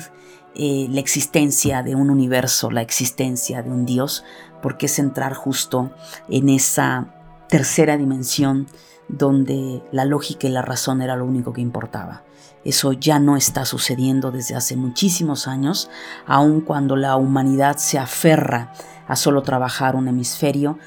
eh, 0.55 0.87
la 0.89 0.99
existencia 0.99 1.83
de 1.83 1.95
un 1.95 2.09
universo, 2.09 2.71
la 2.71 2.81
existencia 2.81 3.61
de 3.61 3.69
un 3.69 3.85
Dios, 3.85 4.23
porque 4.61 4.85
es 4.85 4.99
entrar 4.99 5.33
justo 5.33 5.91
en 6.29 6.49
esa 6.49 7.13
tercera 7.49 7.97
dimensión 7.97 8.67
donde 9.07 9.83
la 9.91 10.05
lógica 10.05 10.47
y 10.47 10.51
la 10.51 10.61
razón 10.61 11.01
era 11.01 11.15
lo 11.15 11.25
único 11.25 11.51
que 11.51 11.61
importaba. 11.61 12.23
Eso 12.63 12.93
ya 12.93 13.19
no 13.19 13.37
está 13.37 13.65
sucediendo 13.65 14.31
desde 14.31 14.55
hace 14.55 14.75
muchísimos 14.75 15.47
años, 15.47 15.89
aun 16.25 16.61
cuando 16.61 16.95
la 16.95 17.15
humanidad 17.15 17.77
se 17.77 17.97
aferra 17.97 18.73
a 19.07 19.15
solo 19.15 19.41
trabajar 19.41 19.95
un 19.95 20.07
hemisferio, 20.07 20.77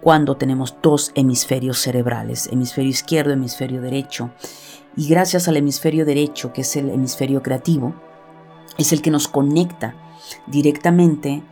cuando 0.00 0.36
tenemos 0.36 0.76
dos 0.82 1.12
hemisferios 1.14 1.78
cerebrales, 1.78 2.48
hemisferio 2.52 2.90
izquierdo, 2.90 3.32
hemisferio 3.32 3.82
derecho. 3.82 4.30
Y 4.96 5.08
gracias 5.08 5.48
al 5.48 5.56
hemisferio 5.56 6.04
derecho, 6.04 6.52
que 6.52 6.62
es 6.62 6.76
el 6.76 6.90
hemisferio 6.90 7.42
creativo, 7.42 7.94
es 8.78 8.92
el 8.92 9.02
que 9.02 9.10
nos 9.10 9.28
conecta 9.28 9.94
directamente 10.46 11.42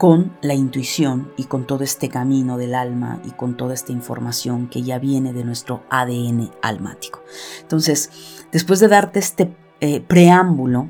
con 0.00 0.32
la 0.40 0.54
intuición 0.54 1.30
y 1.36 1.44
con 1.44 1.66
todo 1.66 1.84
este 1.84 2.08
camino 2.08 2.56
del 2.56 2.74
alma 2.74 3.20
y 3.22 3.32
con 3.32 3.58
toda 3.58 3.74
esta 3.74 3.92
información 3.92 4.66
que 4.66 4.82
ya 4.82 4.98
viene 4.98 5.34
de 5.34 5.44
nuestro 5.44 5.82
ADN 5.90 6.50
almático. 6.62 7.22
Entonces, 7.60 8.08
después 8.50 8.80
de 8.80 8.88
darte 8.88 9.18
este 9.18 9.54
eh, 9.80 10.00
preámbulo, 10.00 10.88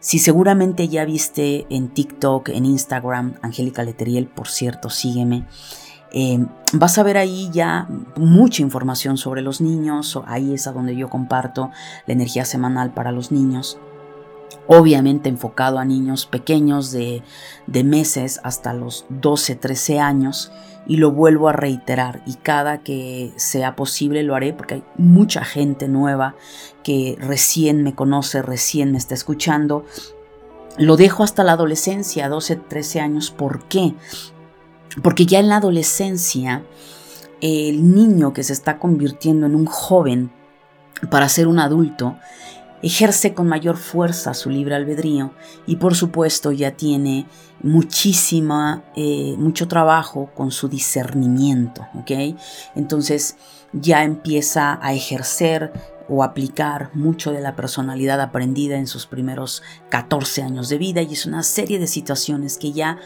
si 0.00 0.18
seguramente 0.18 0.88
ya 0.88 1.04
viste 1.04 1.68
en 1.70 1.90
TikTok, 1.90 2.48
en 2.48 2.64
Instagram, 2.64 3.34
Angélica 3.42 3.84
Leteriel, 3.84 4.26
por 4.26 4.48
cierto, 4.48 4.90
sígueme. 4.90 5.46
Eh, 6.10 6.44
vas 6.72 6.98
a 6.98 7.04
ver 7.04 7.16
ahí 7.16 7.50
ya 7.52 7.86
mucha 8.16 8.62
información 8.62 9.18
sobre 9.18 9.40
los 9.40 9.60
niños, 9.60 10.20
ahí 10.26 10.54
es 10.54 10.66
a 10.66 10.72
donde 10.72 10.96
yo 10.96 11.08
comparto 11.08 11.70
la 12.08 12.12
energía 12.12 12.44
semanal 12.44 12.90
para 12.92 13.12
los 13.12 13.30
niños 13.30 13.78
obviamente 14.68 15.30
enfocado 15.30 15.78
a 15.78 15.84
niños 15.84 16.26
pequeños 16.26 16.92
de, 16.92 17.22
meses 17.66 18.38
hasta 18.44 18.74
los 18.74 19.06
12, 19.08 19.56
13 19.56 19.98
años. 19.98 20.52
Y 20.86 20.96
lo 20.96 21.10
vuelvo 21.12 21.48
a 21.48 21.52
reiterar 21.52 22.22
y 22.24 22.34
cada 22.34 22.78
que 22.78 23.32
sea 23.36 23.76
posible 23.76 24.22
lo 24.22 24.34
haré 24.34 24.54
porque 24.54 24.74
hay 24.74 24.84
mucha 24.96 25.44
gente 25.44 25.86
nueva 25.86 26.34
que 26.82 27.18
recién 27.20 27.82
me 27.82 27.94
conoce, 27.94 28.40
recién 28.40 28.92
me 28.92 28.98
está 28.98 29.12
escuchando. 29.12 29.84
Lo 30.78 30.96
dejo 30.96 31.24
hasta 31.24 31.44
la 31.44 31.52
adolescencia, 31.52 32.30
12, 32.30 32.56
13 32.56 33.00
años. 33.00 33.30
¿Por 33.30 33.64
qué? 33.64 33.94
Porque 35.02 35.26
ya 35.26 35.40
en 35.40 35.48
la 35.48 35.56
adolescencia 35.56 36.62
el 37.42 37.94
niño 37.94 38.32
que 38.32 38.42
se 38.42 38.54
está 38.54 38.78
convirtiendo 38.78 39.46
en 39.46 39.54
un 39.54 39.66
joven 39.66 40.30
para 41.10 41.28
ser 41.28 41.48
un 41.48 41.58
adulto 41.58 42.16
ejerce 42.82 43.34
con 43.34 43.48
mayor 43.48 43.76
fuerza 43.76 44.34
su 44.34 44.50
libre 44.50 44.74
albedrío 44.74 45.32
y 45.66 45.76
por 45.76 45.94
supuesto 45.94 46.52
ya 46.52 46.72
tiene 46.72 47.26
muchísima, 47.60 48.84
eh, 48.94 49.34
mucho 49.36 49.68
trabajo 49.68 50.30
con 50.34 50.50
su 50.50 50.68
discernimiento, 50.68 51.86
¿ok? 51.94 52.36
Entonces 52.76 53.36
ya 53.72 54.04
empieza 54.04 54.78
a 54.80 54.92
ejercer 54.92 55.72
o 56.08 56.22
aplicar 56.22 56.90
mucho 56.94 57.32
de 57.32 57.40
la 57.40 57.54
personalidad 57.54 58.20
aprendida 58.20 58.76
en 58.76 58.86
sus 58.86 59.06
primeros 59.06 59.62
14 59.90 60.42
años 60.42 60.68
de 60.68 60.78
vida 60.78 61.02
y 61.02 61.12
es 61.12 61.26
una 61.26 61.42
serie 61.42 61.78
de 61.78 61.86
situaciones 61.86 62.56
que 62.56 62.72
ya 62.72 62.98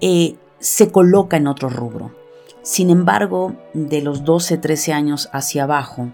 eh, 0.00 0.36
se 0.58 0.90
coloca 0.90 1.36
en 1.36 1.46
otro 1.46 1.68
rubro. 1.68 2.14
Sin 2.62 2.88
embargo, 2.88 3.54
de 3.74 4.00
los 4.00 4.24
12, 4.24 4.56
13 4.56 4.94
años 4.94 5.28
hacia 5.32 5.64
abajo, 5.64 6.12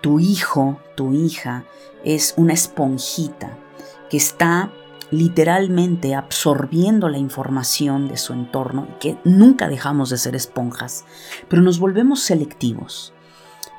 tu 0.00 0.20
hijo, 0.20 0.80
tu 0.94 1.12
hija, 1.12 1.64
es 2.04 2.34
una 2.36 2.52
esponjita 2.52 3.58
que 4.10 4.16
está 4.16 4.70
literalmente 5.10 6.14
absorbiendo 6.14 7.08
la 7.08 7.18
información 7.18 8.08
de 8.08 8.16
su 8.16 8.32
entorno 8.32 8.86
y 8.90 8.98
que 8.98 9.18
nunca 9.24 9.68
dejamos 9.68 10.10
de 10.10 10.18
ser 10.18 10.34
esponjas, 10.34 11.04
pero 11.48 11.62
nos 11.62 11.78
volvemos 11.78 12.20
selectivos. 12.20 13.14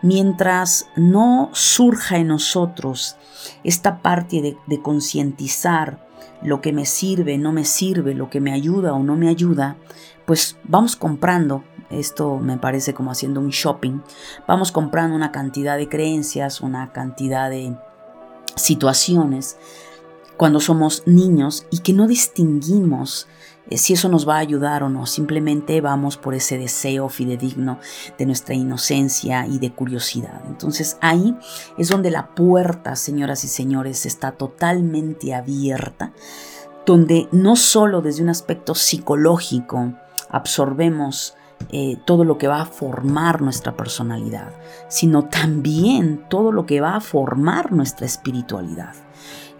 Mientras 0.01 0.87
no 0.95 1.49
surja 1.53 2.17
en 2.17 2.27
nosotros 2.27 3.17
esta 3.63 4.01
parte 4.01 4.41
de, 4.41 4.57
de 4.65 4.81
concientizar 4.81 6.07
lo 6.41 6.61
que 6.61 6.71
me 6.71 6.85
sirve, 6.85 7.37
no 7.37 7.51
me 7.51 7.65
sirve, 7.65 8.13
lo 8.13 8.29
que 8.29 8.39
me 8.39 8.53
ayuda 8.53 8.93
o 8.93 9.03
no 9.03 9.17
me 9.17 9.27
ayuda, 9.27 9.75
pues 10.25 10.57
vamos 10.63 10.95
comprando 10.95 11.63
esto 11.89 12.37
me 12.37 12.57
parece 12.57 12.93
como 12.93 13.11
haciendo 13.11 13.39
un 13.39 13.49
shopping. 13.49 14.01
Vamos 14.47 14.71
comprando 14.71 15.15
una 15.15 15.31
cantidad 15.31 15.77
de 15.77 15.89
creencias, 15.89 16.61
una 16.61 16.91
cantidad 16.91 17.49
de 17.49 17.75
situaciones 18.55 19.57
cuando 20.37 20.59
somos 20.59 21.03
niños 21.05 21.65
y 21.69 21.79
que 21.79 21.91
no 21.91 22.07
distinguimos 22.07 23.27
eh, 23.69 23.77
si 23.77 23.93
eso 23.93 24.09
nos 24.09 24.27
va 24.27 24.35
a 24.35 24.39
ayudar 24.39 24.83
o 24.83 24.89
no. 24.89 25.05
Simplemente 25.05 25.81
vamos 25.81 26.17
por 26.17 26.33
ese 26.33 26.57
deseo 26.57 27.09
fidedigno 27.09 27.79
de 28.17 28.25
nuestra 28.25 28.55
inocencia 28.55 29.45
y 29.47 29.59
de 29.59 29.71
curiosidad. 29.71 30.41
Entonces 30.47 30.97
ahí 31.01 31.35
es 31.77 31.89
donde 31.89 32.09
la 32.09 32.33
puerta, 32.33 32.95
señoras 32.95 33.43
y 33.43 33.47
señores, 33.47 34.05
está 34.05 34.31
totalmente 34.31 35.35
abierta, 35.35 36.13
donde 36.85 37.27
no 37.31 37.55
solo 37.55 38.01
desde 38.01 38.23
un 38.23 38.29
aspecto 38.29 38.75
psicológico 38.75 39.93
absorbemos 40.29 41.35
eh, 41.71 41.97
todo 42.05 42.23
lo 42.23 42.37
que 42.37 42.47
va 42.47 42.61
a 42.61 42.65
formar 42.65 43.41
nuestra 43.41 43.75
personalidad, 43.75 44.51
sino 44.87 45.25
también 45.25 46.25
todo 46.29 46.51
lo 46.51 46.65
que 46.65 46.81
va 46.81 46.95
a 46.95 47.01
formar 47.01 47.71
nuestra 47.71 48.05
espiritualidad. 48.05 48.93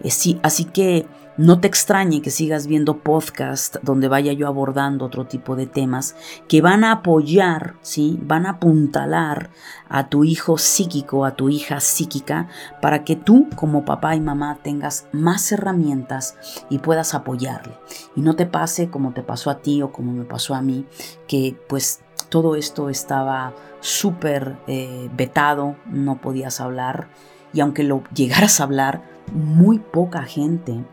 Eh, 0.02 0.10
sí, 0.10 0.40
así 0.42 0.64
que 0.64 1.06
no 1.40 1.58
te 1.58 1.68
extrañe 1.68 2.20
que 2.20 2.28
sigas 2.28 2.66
viendo 2.66 2.98
podcast 2.98 3.76
donde 3.80 4.08
vaya 4.08 4.34
yo 4.34 4.46
abordando 4.46 5.06
otro 5.06 5.24
tipo 5.24 5.56
de 5.56 5.66
temas 5.66 6.14
que 6.48 6.60
van 6.60 6.84
a 6.84 6.92
apoyar, 6.92 7.76
¿sí? 7.80 8.18
van 8.20 8.44
a 8.44 8.50
apuntalar 8.50 9.48
a 9.88 10.10
tu 10.10 10.24
hijo 10.24 10.58
psíquico, 10.58 11.24
a 11.24 11.36
tu 11.36 11.48
hija 11.48 11.80
psíquica, 11.80 12.48
para 12.82 13.04
que 13.04 13.16
tú 13.16 13.48
como 13.56 13.86
papá 13.86 14.16
y 14.16 14.20
mamá 14.20 14.58
tengas 14.62 15.06
más 15.12 15.50
herramientas 15.50 16.36
y 16.68 16.76
puedas 16.76 17.14
apoyarle. 17.14 17.72
Y 18.14 18.20
no 18.20 18.36
te 18.36 18.44
pase 18.44 18.90
como 18.90 19.14
te 19.14 19.22
pasó 19.22 19.48
a 19.48 19.62
ti 19.62 19.80
o 19.80 19.92
como 19.92 20.12
me 20.12 20.24
pasó 20.24 20.54
a 20.54 20.60
mí, 20.60 20.84
que 21.26 21.58
pues 21.70 22.02
todo 22.28 22.54
esto 22.54 22.90
estaba 22.90 23.54
súper 23.80 24.58
eh, 24.66 25.08
vetado, 25.16 25.76
no 25.86 26.20
podías 26.20 26.60
hablar 26.60 27.08
y 27.54 27.60
aunque 27.60 27.82
lo 27.82 28.04
llegaras 28.12 28.60
a 28.60 28.64
hablar, 28.64 29.08
muy 29.32 29.78
poca 29.78 30.22
gente 30.24 30.84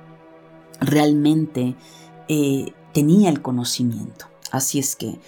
realmente 0.79 1.75
eh, 2.27 2.73
tenía 2.93 3.29
el 3.29 3.41
conocimiento. 3.41 4.27
Así 4.51 4.79
es 4.79 4.95
que, 4.95 5.19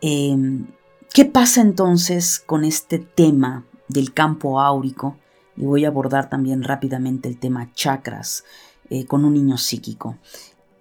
em, 0.00 0.66
¿qué 1.12 1.24
pasa 1.24 1.60
entonces 1.60 2.40
con 2.44 2.64
este 2.64 2.98
tema 2.98 3.64
del 3.88 4.12
campo 4.12 4.60
áurico? 4.60 5.16
Y 5.56 5.64
voy 5.64 5.84
a 5.84 5.88
abordar 5.88 6.28
también 6.28 6.62
rápidamente 6.62 7.28
el 7.28 7.38
tema 7.38 7.70
chakras 7.74 8.44
eh, 8.90 9.06
con 9.06 9.24
un 9.24 9.34
niño 9.34 9.58
psíquico. 9.58 10.16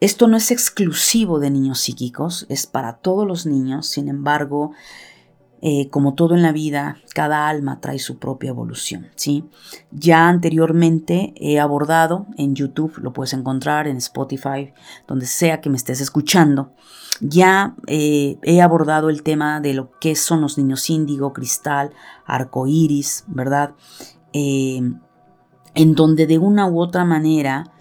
Esto 0.01 0.27
no 0.27 0.37
es 0.37 0.51
exclusivo 0.51 1.39
de 1.39 1.49
niños 1.49 1.79
psíquicos, 1.79 2.45
es 2.49 2.67
para 2.67 2.97
todos 2.97 3.25
los 3.25 3.45
niños, 3.45 3.87
sin 3.87 4.09
embargo, 4.09 4.73
eh, 5.67 5.89
como 5.89 6.13
todo 6.13 6.35
en 6.35 6.43
la 6.43 6.51
vida, 6.51 6.97
cada 7.15 7.49
alma 7.49 7.81
trae 7.81 7.97
su 7.97 8.19
propia 8.19 8.49
evolución. 8.49 9.07
¿sí? 9.15 9.45
Ya 9.89 10.29
anteriormente 10.29 11.33
he 11.37 11.59
abordado 11.59 12.27
en 12.37 12.53
YouTube, 12.53 12.99
lo 12.99 13.13
puedes 13.13 13.33
encontrar 13.33 13.87
en 13.87 13.97
Spotify, 13.97 14.75
donde 15.07 15.25
sea 15.25 15.61
que 15.61 15.71
me 15.71 15.77
estés 15.77 16.01
escuchando. 16.01 16.75
Ya 17.19 17.73
eh, 17.87 18.37
he 18.43 18.61
abordado 18.61 19.09
el 19.09 19.23
tema 19.23 19.59
de 19.59 19.73
lo 19.73 19.89
que 19.99 20.15
son 20.15 20.39
los 20.41 20.59
niños 20.59 20.87
índigo, 20.87 21.33
cristal, 21.33 21.93
arco 22.27 22.67
iris, 22.67 23.23
¿verdad? 23.25 23.73
Eh, 24.33 24.81
en 25.73 25.95
donde 25.95 26.27
de 26.27 26.37
una 26.37 26.67
u 26.67 26.79
otra 26.79 27.05
manera 27.05 27.71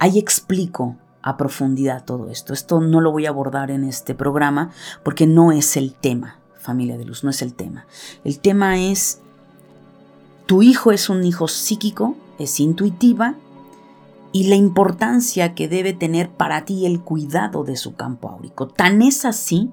ahí 0.00 0.18
explico 0.18 0.98
a 1.22 1.38
profundidad 1.38 2.04
todo 2.04 2.28
esto. 2.28 2.52
Esto 2.52 2.78
no 2.80 3.00
lo 3.00 3.10
voy 3.10 3.24
a 3.24 3.30
abordar 3.30 3.70
en 3.70 3.84
este 3.84 4.14
programa 4.14 4.70
porque 5.02 5.26
no 5.26 5.50
es 5.50 5.78
el 5.78 5.94
tema 5.94 6.39
familia 6.60 6.96
de 6.98 7.04
luz, 7.04 7.24
no 7.24 7.30
es 7.30 7.42
el 7.42 7.54
tema. 7.54 7.86
El 8.24 8.38
tema 8.38 8.78
es, 8.78 9.20
tu 10.46 10.62
hijo 10.62 10.92
es 10.92 11.08
un 11.08 11.24
hijo 11.24 11.48
psíquico, 11.48 12.16
es 12.38 12.60
intuitiva, 12.60 13.36
y 14.32 14.44
la 14.44 14.54
importancia 14.54 15.54
que 15.54 15.68
debe 15.68 15.92
tener 15.92 16.30
para 16.30 16.64
ti 16.64 16.86
el 16.86 17.00
cuidado 17.00 17.64
de 17.64 17.76
su 17.76 17.94
campo 17.94 18.28
áurico. 18.28 18.68
Tan 18.68 19.02
es 19.02 19.24
así 19.24 19.70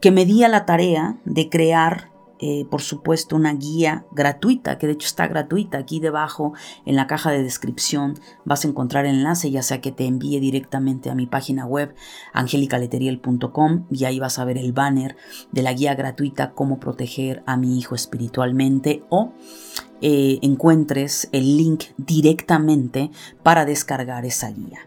que 0.00 0.10
me 0.10 0.24
di 0.26 0.42
a 0.42 0.48
la 0.48 0.66
tarea 0.66 1.18
de 1.24 1.48
crear 1.48 2.10
eh, 2.46 2.66
por 2.66 2.82
supuesto, 2.82 3.36
una 3.36 3.54
guía 3.54 4.04
gratuita, 4.12 4.76
que 4.76 4.86
de 4.86 4.92
hecho 4.92 5.06
está 5.06 5.26
gratuita. 5.26 5.78
Aquí 5.78 5.98
debajo 5.98 6.52
en 6.84 6.94
la 6.94 7.06
caja 7.06 7.30
de 7.30 7.42
descripción 7.42 8.18
vas 8.44 8.66
a 8.66 8.68
encontrar 8.68 9.06
el 9.06 9.14
enlace, 9.14 9.50
ya 9.50 9.62
sea 9.62 9.80
que 9.80 9.92
te 9.92 10.04
envíe 10.04 10.40
directamente 10.40 11.08
a 11.08 11.14
mi 11.14 11.24
página 11.24 11.64
web, 11.64 11.94
angelicaleteriel.com, 12.34 13.86
y 13.90 14.04
ahí 14.04 14.18
vas 14.18 14.38
a 14.38 14.44
ver 14.44 14.58
el 14.58 14.74
banner 14.74 15.16
de 15.52 15.62
la 15.62 15.72
guía 15.72 15.94
gratuita 15.94 16.52
Cómo 16.52 16.78
proteger 16.78 17.42
a 17.46 17.56
mi 17.56 17.78
hijo 17.78 17.94
espiritualmente 17.94 19.04
o 19.08 19.32
eh, 20.02 20.38
encuentres 20.42 21.30
el 21.32 21.56
link 21.56 21.84
directamente 21.96 23.10
para 23.42 23.64
descargar 23.64 24.26
esa 24.26 24.50
guía. 24.50 24.80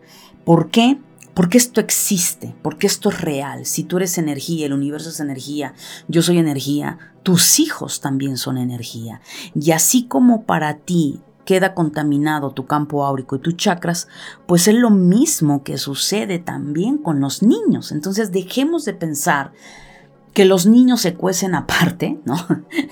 ¿Por 0.46 0.70
qué? 0.70 1.00
Porque 1.38 1.60
esto 1.60 1.80
existe, 1.80 2.56
porque 2.64 2.88
esto 2.88 3.10
es 3.10 3.22
real. 3.22 3.68
Si 3.68 3.84
tú 3.84 3.98
eres 3.98 4.18
energía, 4.18 4.66
el 4.66 4.74
universo 4.74 5.10
es 5.10 5.20
energía, 5.20 5.76
yo 6.08 6.24
soy 6.24 6.40
energía, 6.40 6.98
tus 7.22 7.60
hijos 7.60 8.02
también 8.02 8.38
son 8.38 8.58
energía. 8.58 9.22
Y 9.54 9.70
así 9.70 10.08
como 10.08 10.46
para 10.46 10.78
ti 10.78 11.22
queda 11.46 11.76
contaminado 11.76 12.54
tu 12.54 12.66
campo 12.66 13.06
áurico 13.06 13.36
y 13.36 13.40
tus 13.40 13.56
chakras, 13.56 14.08
pues 14.48 14.68
es 14.68 14.74
lo 14.74 14.90
mismo 14.90 15.62
que 15.62 15.78
sucede 15.78 16.40
también 16.40 16.98
con 16.98 17.20
los 17.20 17.44
niños. 17.44 17.92
Entonces 17.92 18.32
dejemos 18.32 18.84
de 18.86 18.94
pensar 18.94 19.52
que 20.34 20.44
los 20.44 20.66
niños 20.66 21.02
se 21.02 21.14
cuecen 21.14 21.54
aparte, 21.54 22.20
¿no? 22.26 22.36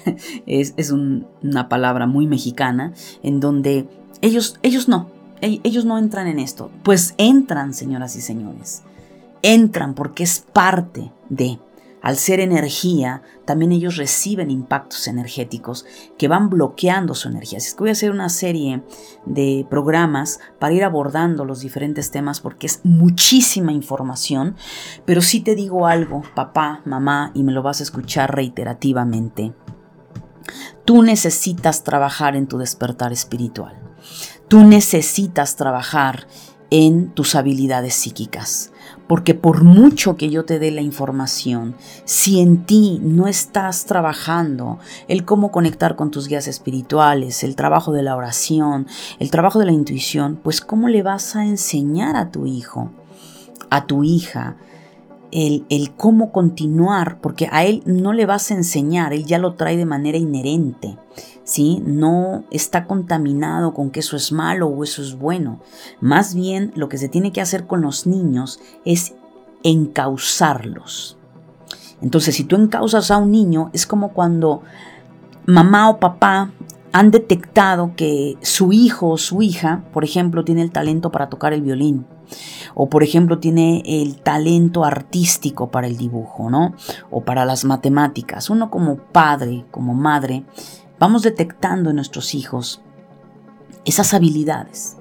es, 0.45 0.91
una 0.91 1.67
palabra 1.67 2.05
muy 2.05 2.27
mexicana, 2.27 2.93
en 3.23 3.39
donde 3.39 3.89
ellos, 4.21 4.59
ellos 4.61 4.87
no, 4.87 5.09
ellos 5.41 5.85
no 5.85 5.97
entran 5.97 6.27
en 6.27 6.39
esto. 6.39 6.71
Pues 6.83 7.13
entran, 7.17 7.73
señoras 7.73 8.15
y 8.15 8.21
señores. 8.21 8.83
entran 9.41 9.93
porque 9.93 10.23
es 10.23 10.39
parte 10.39 11.11
de. 11.29 11.59
Al 12.01 12.17
ser 12.17 12.39
energía, 12.39 13.23
también 13.45 13.71
ellos 13.71 13.95
reciben 13.95 14.51
impactos 14.51 15.07
energéticos 15.07 15.87
que 16.19 16.27
van 16.27 16.51
bloqueando 16.51 17.15
su 17.15 17.29
energía. 17.29 17.57
Así 17.57 17.69
es 17.69 17.73
que 17.73 17.79
voy 17.79 17.89
a 17.89 17.93
hacer 17.93 18.11
una 18.11 18.29
serie 18.29 18.83
de 19.25 19.65
programas 19.71 20.39
para 20.59 20.75
ir 20.75 20.83
abordando 20.83 21.45
los 21.45 21.61
diferentes 21.61 22.11
temas 22.11 22.41
porque 22.41 22.67
es 22.67 22.81
muchísima 22.83 23.71
información, 23.71 24.55
pero 25.05 25.21
sí 25.21 25.39
te 25.39 25.55
digo 25.55 25.87
algo, 25.87 26.21
papá, 26.35 26.81
mamá, 26.85 27.31
y 27.33 27.41
me 27.41 27.51
lo 27.51 27.63
vas 27.63 27.79
a 27.79 27.83
escuchar 27.83 28.35
reiterativamente. 28.35 29.55
Tú 30.85 31.01
necesitas 31.01 31.83
trabajar 31.83 32.35
en 32.35 32.45
tu 32.45 32.59
despertar 32.59 33.13
espiritual. 33.13 33.79
Tú 34.47 34.63
necesitas 34.63 35.55
trabajar 35.55 36.27
en 36.69 37.09
tus 37.09 37.35
habilidades 37.35 37.93
psíquicas. 37.93 38.71
Porque 39.07 39.35
por 39.35 39.63
mucho 39.63 40.17
que 40.17 40.29
yo 40.29 40.45
te 40.45 40.57
dé 40.57 40.71
la 40.71 40.81
información, 40.81 41.75
si 42.05 42.39
en 42.39 42.65
ti 42.65 42.99
no 43.03 43.27
estás 43.27 43.85
trabajando 43.85 44.79
el 45.07 45.25
cómo 45.25 45.51
conectar 45.51 45.95
con 45.95 46.09
tus 46.09 46.27
guías 46.27 46.47
espirituales, 46.47 47.43
el 47.43 47.55
trabajo 47.55 47.91
de 47.91 48.01
la 48.01 48.15
oración, 48.15 48.87
el 49.19 49.29
trabajo 49.29 49.59
de 49.59 49.67
la 49.67 49.71
intuición, 49.73 50.39
pues 50.43 50.59
cómo 50.59 50.89
le 50.89 51.03
vas 51.03 51.35
a 51.35 51.45
enseñar 51.45 52.15
a 52.15 52.31
tu 52.31 52.47
hijo, 52.47 52.91
a 53.69 53.85
tu 53.85 54.03
hija, 54.03 54.57
el, 55.31 55.65
el, 55.69 55.91
cómo 55.91 56.31
continuar, 56.31 57.19
porque 57.21 57.47
a 57.51 57.63
él 57.63 57.83
no 57.85 58.11
le 58.11 58.25
vas 58.25 58.49
a 58.49 58.55
enseñar, 58.55 59.13
él 59.13 59.25
ya 59.25 59.37
lo 59.37 59.53
trae 59.53 59.77
de 59.77 59.85
manera 59.85 60.17
inherente. 60.17 60.97
¿Sí? 61.45 61.81
No 61.85 62.43
está 62.51 62.85
contaminado 62.85 63.73
con 63.73 63.91
que 63.91 64.01
eso 64.01 64.17
es 64.17 64.33
malo 64.33 64.67
o 64.67 64.83
eso 64.83 65.01
es 65.01 65.17
bueno. 65.17 65.61
Más 66.01 66.35
bien 66.35 66.73
lo 66.75 66.89
que 66.89 66.97
se 66.97 67.07
tiene 67.07 67.31
que 67.31 67.39
hacer 67.39 67.65
con 67.65 67.81
los 67.81 68.05
niños 68.05 68.59
es 68.83 69.13
encauzarlos. 69.63 71.17
Entonces, 72.01 72.35
si 72.35 72.43
tú 72.43 72.57
encauzas 72.57 73.09
a 73.09 73.17
un 73.17 73.31
niño, 73.31 73.69
es 73.71 73.87
como 73.87 74.11
cuando 74.11 74.61
mamá 75.45 75.89
o 75.89 75.99
papá 75.99 76.51
han 76.91 77.11
detectado 77.11 77.93
que 77.95 78.37
su 78.41 78.73
hijo 78.73 79.09
o 79.09 79.17
su 79.17 79.41
hija, 79.41 79.83
por 79.93 80.03
ejemplo, 80.03 80.43
tiene 80.43 80.61
el 80.61 80.71
talento 80.71 81.11
para 81.11 81.29
tocar 81.29 81.53
el 81.53 81.61
violín, 81.61 82.05
o 82.73 82.89
por 82.89 83.03
ejemplo 83.03 83.39
tiene 83.39 83.83
el 83.85 84.17
talento 84.17 84.85
artístico 84.85 85.69
para 85.71 85.87
el 85.87 85.97
dibujo, 85.97 86.49
¿no? 86.49 86.73
O 87.11 87.23
para 87.23 87.45
las 87.45 87.65
matemáticas. 87.65 88.49
Uno 88.49 88.69
como 88.69 88.97
padre, 88.97 89.65
como 89.71 89.93
madre, 89.93 90.45
vamos 90.99 91.23
detectando 91.23 91.89
en 91.89 91.97
nuestros 91.97 92.35
hijos 92.35 92.81
esas 93.85 94.13
habilidades. 94.13 94.97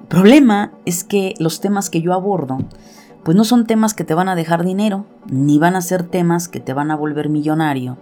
El 0.00 0.06
problema 0.08 0.72
es 0.84 1.04
que 1.04 1.34
los 1.38 1.60
temas 1.60 1.90
que 1.90 2.02
yo 2.02 2.12
abordo, 2.12 2.58
pues 3.22 3.36
no 3.36 3.44
son 3.44 3.66
temas 3.66 3.94
que 3.94 4.04
te 4.04 4.14
van 4.14 4.28
a 4.28 4.34
dejar 4.34 4.64
dinero, 4.64 5.06
ni 5.26 5.58
van 5.58 5.76
a 5.76 5.80
ser 5.80 6.02
temas 6.02 6.48
que 6.48 6.60
te 6.60 6.74
van 6.74 6.90
a 6.90 6.96
volver 6.96 7.28
millonario. 7.28 7.96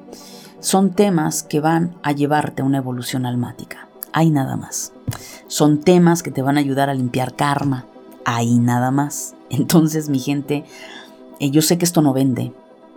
Son 0.60 0.90
temas 0.90 1.42
que 1.42 1.60
van 1.60 1.96
a 2.02 2.12
llevarte 2.12 2.62
a 2.62 2.64
una 2.64 2.78
evolución 2.78 3.26
almática. 3.26 3.88
Hay 4.12 4.30
nada 4.30 4.56
más. 4.56 4.92
Son 5.46 5.80
temas 5.80 6.22
que 6.22 6.30
te 6.30 6.42
van 6.42 6.56
a 6.56 6.60
ayudar 6.60 6.90
a 6.90 6.94
limpiar 6.94 7.34
karma. 7.34 7.86
Hay 8.24 8.58
nada 8.58 8.90
más. 8.90 9.34
Entonces, 9.50 10.08
mi 10.08 10.18
gente, 10.18 10.64
eh, 11.38 11.50
yo 11.50 11.62
sé 11.62 11.78
que 11.78 11.84
esto 11.84 12.02
no 12.02 12.12
vende, 12.12 12.52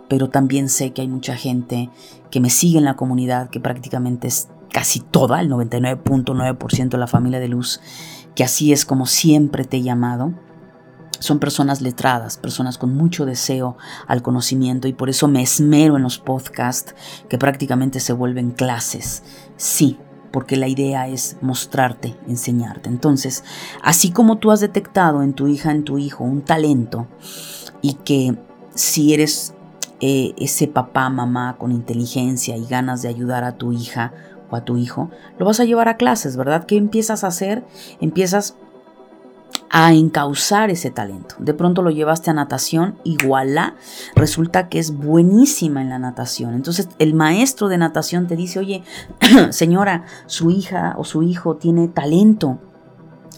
pero 0.08 0.28
también 0.28 0.68
sé 0.68 0.92
que 0.92 1.02
hay 1.02 1.08
mucha 1.08 1.36
gente 1.36 1.90
que 2.30 2.40
me 2.40 2.50
sigue 2.50 2.78
en 2.78 2.84
la 2.84 2.96
comunidad, 2.96 3.50
que 3.50 3.60
prácticamente 3.60 4.28
es 4.28 4.48
casi 4.72 5.00
toda, 5.00 5.40
el 5.40 5.50
99.9% 5.50 6.88
de 6.88 6.98
la 6.98 7.06
familia 7.06 7.40
de 7.40 7.48
luz, 7.48 7.80
que 8.34 8.44
así 8.44 8.72
es 8.72 8.84
como 8.84 9.06
siempre 9.06 9.64
te 9.64 9.76
he 9.78 9.82
llamado. 9.82 10.34
Son 11.20 11.38
personas 11.38 11.80
letradas, 11.80 12.36
personas 12.36 12.76
con 12.76 12.94
mucho 12.94 13.24
deseo 13.24 13.76
al 14.08 14.20
conocimiento 14.20 14.88
y 14.88 14.92
por 14.92 15.08
eso 15.08 15.28
me 15.28 15.42
esmero 15.42 15.96
en 15.96 16.02
los 16.02 16.18
podcasts 16.18 16.94
que 17.28 17.38
prácticamente 17.38 18.00
se 18.00 18.12
vuelven 18.12 18.50
clases. 18.50 19.22
Sí, 19.56 19.96
porque 20.32 20.56
la 20.56 20.66
idea 20.66 21.06
es 21.06 21.36
mostrarte, 21.40 22.16
enseñarte. 22.26 22.88
Entonces, 22.88 23.44
así 23.80 24.10
como 24.10 24.38
tú 24.38 24.50
has 24.50 24.58
detectado 24.58 25.22
en 25.22 25.32
tu 25.32 25.46
hija, 25.46 25.70
en 25.70 25.84
tu 25.84 25.96
hijo, 25.98 26.24
un 26.24 26.42
talento 26.42 27.06
y 27.80 27.94
que 27.94 28.36
si 28.74 29.14
eres 29.14 29.53
eh, 30.06 30.34
ese 30.36 30.68
papá, 30.68 31.08
mamá 31.08 31.56
con 31.56 31.72
inteligencia 31.72 32.58
y 32.58 32.66
ganas 32.66 33.00
de 33.00 33.08
ayudar 33.08 33.42
a 33.42 33.56
tu 33.56 33.72
hija 33.72 34.12
o 34.50 34.56
a 34.56 34.62
tu 34.62 34.76
hijo, 34.76 35.08
lo 35.38 35.46
vas 35.46 35.60
a 35.60 35.64
llevar 35.64 35.88
a 35.88 35.96
clases, 35.96 36.36
¿verdad? 36.36 36.66
¿Qué 36.66 36.76
empiezas 36.76 37.24
a 37.24 37.28
hacer? 37.28 37.64
Empiezas 38.02 38.54
a 39.70 39.94
encauzar 39.94 40.68
ese 40.68 40.90
talento. 40.90 41.36
De 41.38 41.54
pronto 41.54 41.80
lo 41.80 41.88
llevaste 41.88 42.30
a 42.30 42.34
natación 42.34 42.98
y 43.02 43.16
voilà, 43.24 43.76
resulta 44.14 44.68
que 44.68 44.78
es 44.78 44.94
buenísima 44.94 45.80
en 45.80 45.88
la 45.88 45.98
natación. 45.98 46.52
Entonces 46.52 46.90
el 46.98 47.14
maestro 47.14 47.68
de 47.68 47.78
natación 47.78 48.26
te 48.26 48.36
dice, 48.36 48.58
oye, 48.58 48.82
señora, 49.52 50.04
su 50.26 50.50
hija 50.50 50.96
o 50.98 51.04
su 51.04 51.22
hijo 51.22 51.56
tiene 51.56 51.88
talento 51.88 52.58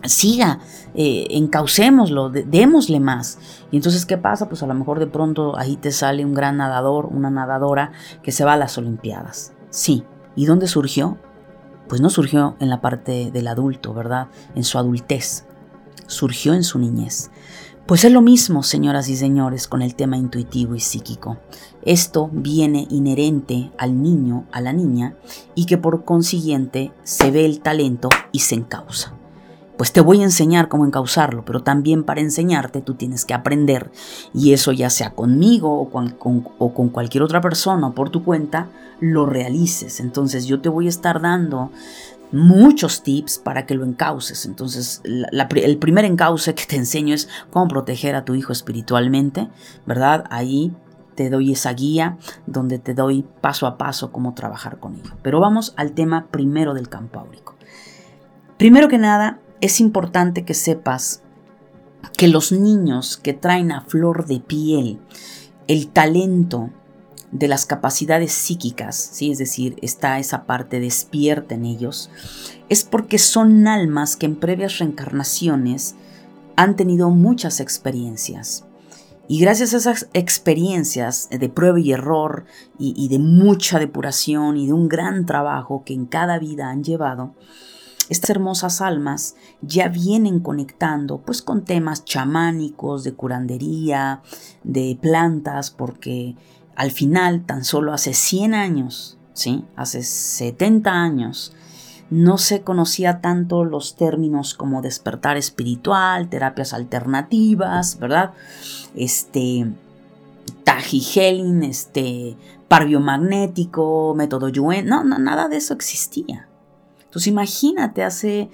siga, 0.04 0.60
eh, 0.94 1.26
encaucémoslo, 1.30 2.30
démosle 2.30 3.00
más. 3.00 3.38
Y 3.70 3.76
entonces, 3.76 4.06
¿qué 4.06 4.18
pasa? 4.18 4.48
Pues 4.48 4.62
a 4.62 4.66
lo 4.66 4.74
mejor 4.74 4.98
de 4.98 5.06
pronto 5.06 5.56
ahí 5.58 5.76
te 5.76 5.92
sale 5.92 6.24
un 6.24 6.34
gran 6.34 6.58
nadador, 6.58 7.06
una 7.06 7.30
nadadora 7.30 7.92
que 8.22 8.32
se 8.32 8.44
va 8.44 8.54
a 8.54 8.56
las 8.56 8.78
Olimpiadas. 8.78 9.52
Sí. 9.70 10.04
¿Y 10.34 10.46
dónde 10.46 10.68
surgió? 10.68 11.18
Pues 11.88 12.00
no 12.00 12.10
surgió 12.10 12.56
en 12.60 12.68
la 12.68 12.80
parte 12.80 13.30
del 13.30 13.48
adulto, 13.48 13.94
¿verdad? 13.94 14.28
En 14.54 14.64
su 14.64 14.78
adultez. 14.78 15.46
Surgió 16.06 16.52
en 16.52 16.62
su 16.62 16.78
niñez. 16.78 17.30
Pues 17.86 18.04
es 18.04 18.10
lo 18.10 18.20
mismo, 18.20 18.64
señoras 18.64 19.08
y 19.08 19.16
señores, 19.16 19.68
con 19.68 19.80
el 19.80 19.94
tema 19.94 20.16
intuitivo 20.16 20.74
y 20.74 20.80
psíquico. 20.80 21.38
Esto 21.82 22.28
viene 22.32 22.86
inherente 22.90 23.70
al 23.78 24.02
niño, 24.02 24.46
a 24.50 24.60
la 24.60 24.72
niña, 24.72 25.16
y 25.54 25.66
que 25.66 25.78
por 25.78 26.04
consiguiente 26.04 26.92
se 27.04 27.30
ve 27.30 27.44
el 27.44 27.60
talento 27.60 28.08
y 28.32 28.40
se 28.40 28.56
encausa 28.56 29.15
pues 29.76 29.92
te 29.92 30.00
voy 30.00 30.20
a 30.20 30.24
enseñar 30.24 30.68
cómo 30.68 30.86
encauzarlo, 30.86 31.44
pero 31.44 31.62
también 31.62 32.04
para 32.04 32.20
enseñarte 32.20 32.80
tú 32.80 32.94
tienes 32.94 33.24
que 33.24 33.34
aprender 33.34 33.90
y 34.32 34.52
eso 34.52 34.72
ya 34.72 34.90
sea 34.90 35.10
conmigo 35.10 35.80
o 35.80 35.90
con, 35.90 36.88
cualquier 36.88 37.22
otra 37.22 37.40
persona 37.40 37.88
o 37.88 37.94
por 37.94 38.10
tu 38.10 38.24
cuenta, 38.24 38.68
lo 39.00 39.26
realices. 39.26 40.00
Entonces 40.00 40.46
yo 40.46 40.60
te 40.60 40.68
voy 40.68 40.86
a 40.86 40.90
estar 40.90 41.20
dando 41.20 41.70
muchos 42.32 43.02
tips 43.02 43.38
para 43.38 43.66
que 43.66 43.74
lo 43.74 43.84
encauces. 43.84 44.46
Entonces, 44.46 45.02
el 45.04 45.78
primer 45.78 46.04
encauce 46.04 46.54
que 46.54 46.64
te 46.64 46.76
enseño 46.76 47.14
es 47.14 47.28
cómo 47.50 47.68
proteger 47.68 48.14
a 48.16 48.24
tu 48.24 48.34
hijo 48.34 48.52
espiritualmente, 48.52 49.48
¿verdad? 49.86 50.24
Ahí 50.30 50.72
te 51.14 51.30
doy 51.30 51.52
esa 51.52 51.72
guía 51.72 52.18
donde 52.46 52.78
te 52.78 52.94
doy 52.94 53.24
paso 53.40 53.66
a 53.66 53.78
paso 53.78 54.12
cómo 54.12 54.34
trabajar 54.34 54.78
con 54.78 54.96
ello. 54.96 55.12
Pero 55.22 55.40
vamos 55.40 55.74
al 55.76 55.92
tema 55.92 56.26
primero 56.30 56.74
del 56.74 56.88
campo 56.88 57.20
áurico. 57.20 57.54
Primero 58.58 58.88
que 58.88 58.98
nada, 58.98 59.40
es 59.60 59.80
importante 59.80 60.44
que 60.44 60.54
sepas 60.54 61.22
que 62.16 62.28
los 62.28 62.52
niños 62.52 63.16
que 63.16 63.32
traen 63.32 63.72
a 63.72 63.82
flor 63.82 64.26
de 64.26 64.40
piel 64.40 65.00
el 65.66 65.88
talento 65.88 66.70
de 67.32 67.48
las 67.48 67.66
capacidades 67.66 68.32
psíquicas, 68.32 68.96
¿sí? 68.96 69.32
es 69.32 69.38
decir, 69.38 69.76
está 69.82 70.18
esa 70.18 70.44
parte 70.44 70.80
despierta 70.80 71.54
en 71.54 71.64
ellos, 71.64 72.10
es 72.68 72.84
porque 72.84 73.18
son 73.18 73.66
almas 73.66 74.16
que 74.16 74.26
en 74.26 74.36
previas 74.36 74.78
reencarnaciones 74.78 75.96
han 76.54 76.76
tenido 76.76 77.10
muchas 77.10 77.60
experiencias. 77.60 78.64
Y 79.28 79.40
gracias 79.40 79.74
a 79.74 79.78
esas 79.78 80.08
experiencias 80.12 81.28
de 81.28 81.48
prueba 81.48 81.80
y 81.80 81.92
error 81.92 82.44
y, 82.78 82.94
y 82.96 83.08
de 83.08 83.18
mucha 83.18 83.80
depuración 83.80 84.56
y 84.56 84.68
de 84.68 84.72
un 84.72 84.88
gran 84.88 85.26
trabajo 85.26 85.82
que 85.84 85.94
en 85.94 86.06
cada 86.06 86.38
vida 86.38 86.70
han 86.70 86.84
llevado, 86.84 87.34
estas 88.08 88.30
hermosas 88.30 88.80
almas 88.80 89.36
ya 89.62 89.88
vienen 89.88 90.40
conectando 90.40 91.18
pues 91.18 91.42
con 91.42 91.64
temas 91.64 92.04
chamánicos, 92.04 93.04
de 93.04 93.14
curandería, 93.14 94.22
de 94.64 94.98
plantas, 95.00 95.70
porque 95.70 96.36
al 96.76 96.90
final 96.90 97.44
tan 97.44 97.64
solo 97.64 97.92
hace 97.92 98.14
100 98.14 98.54
años, 98.54 99.18
¿sí? 99.32 99.64
Hace 99.76 100.02
70 100.02 100.92
años 100.92 101.52
no 102.10 102.38
se 102.38 102.62
conocía 102.62 103.20
tanto 103.20 103.64
los 103.64 103.96
términos 103.96 104.54
como 104.54 104.82
despertar 104.82 105.36
espiritual, 105.36 106.28
terapias 106.28 106.72
alternativas, 106.72 107.98
¿verdad? 107.98 108.32
Este 108.94 109.66
Tajigelin, 110.62 111.64
este 111.64 112.36
par 112.68 112.86
biomagnético, 112.86 114.14
método 114.16 114.48
Yuen, 114.48 114.86
no, 114.86 115.02
no, 115.02 115.18
nada 115.18 115.48
de 115.48 115.56
eso 115.56 115.74
existía. 115.74 116.48
Entonces 117.16 117.28
imagínate 117.28 118.02
hace 118.02 118.50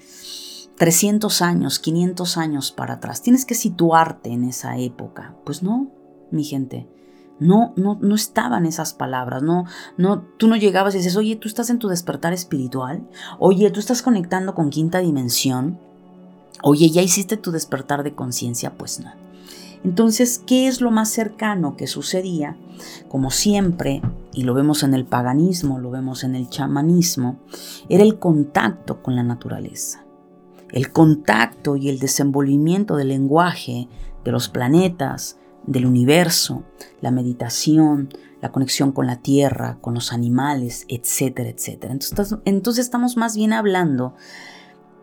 300 0.77 1.41
años, 1.41 1.79
500 1.79 2.37
años 2.37 2.71
para 2.71 2.93
atrás. 2.93 3.21
Tienes 3.21 3.43
que 3.43 3.55
situarte 3.55 4.29
en 4.29 4.45
esa 4.45 4.77
época. 4.77 5.35
Pues 5.43 5.63
no, 5.63 5.91
mi 6.31 6.45
gente. 6.45 6.87
No, 7.39 7.73
no, 7.75 7.99
no 8.01 8.15
estaban 8.15 8.65
esas 8.65 8.93
palabras, 8.93 9.43
no, 9.43 9.65
no, 9.97 10.21
tú 10.37 10.47
no 10.47 10.55
llegabas 10.55 10.95
y 10.95 10.99
dices, 10.99 11.17
oye, 11.17 11.35
tú 11.35 11.49
estás 11.49 11.69
en 11.71 11.79
tu 11.79 11.89
despertar 11.89 12.31
espiritual, 12.31 13.05
oye, 13.37 13.69
tú 13.69 13.81
estás 13.81 14.01
conectando 14.01 14.55
con 14.55 14.69
quinta 14.69 14.99
dimensión, 14.99 15.77
oye, 16.61 16.89
ya 16.89 17.01
hiciste 17.01 17.35
tu 17.35 17.51
despertar 17.51 18.03
de 18.03 18.15
conciencia, 18.15 18.77
pues 18.77 19.01
no. 19.01 19.11
Entonces, 19.83 20.41
¿qué 20.45 20.67
es 20.67 20.81
lo 20.81 20.91
más 20.91 21.09
cercano 21.09 21.75
que 21.75 21.87
sucedía? 21.87 22.57
Como 23.09 23.31
siempre, 23.31 24.01
y 24.33 24.43
lo 24.43 24.53
vemos 24.53 24.83
en 24.83 24.93
el 24.93 25.05
paganismo, 25.05 25.79
lo 25.79 25.91
vemos 25.91 26.23
en 26.23 26.35
el 26.35 26.49
chamanismo, 26.49 27.39
era 27.89 28.03
el 28.03 28.17
contacto 28.17 29.01
con 29.01 29.15
la 29.15 29.23
naturaleza. 29.23 30.05
El 30.71 30.91
contacto 30.91 31.75
y 31.75 31.89
el 31.89 31.99
desenvolvimiento 31.99 32.95
del 32.95 33.09
lenguaje 33.09 33.87
de 34.23 34.31
los 34.31 34.49
planetas, 34.49 35.37
del 35.67 35.85
universo, 35.85 36.63
la 37.01 37.11
meditación, 37.11 38.09
la 38.41 38.51
conexión 38.51 38.91
con 38.91 39.07
la 39.07 39.21
tierra, 39.21 39.77
con 39.79 39.93
los 39.93 40.11
animales, 40.11 40.85
etcétera, 40.89 41.49
etcétera. 41.49 41.93
Entonces, 41.93 42.37
entonces 42.45 42.85
estamos 42.85 43.15
más 43.15 43.35
bien 43.35 43.53
hablando 43.53 44.15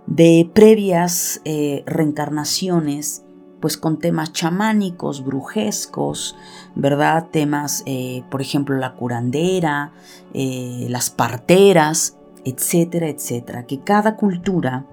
de 0.07 0.51
previas 0.53 1.41
eh, 1.45 1.83
reencarnaciones, 1.87 3.25
pues 3.61 3.77
con 3.77 3.99
temas 3.99 4.33
chamánicos, 4.33 5.25
brujescos, 5.25 6.37
¿verdad? 6.75 7.29
Temas, 7.31 7.83
eh, 7.87 8.25
por 8.31 8.41
ejemplo, 8.41 8.77
la 8.77 8.95
curandera, 8.95 9.93
eh, 10.35 10.87
las 10.89 11.11
parteras, 11.11 12.17
etcétera, 12.45 13.09
etcétera, 13.09 13.67
que 13.67 13.81
cada 13.81 14.17
cultura 14.17 14.87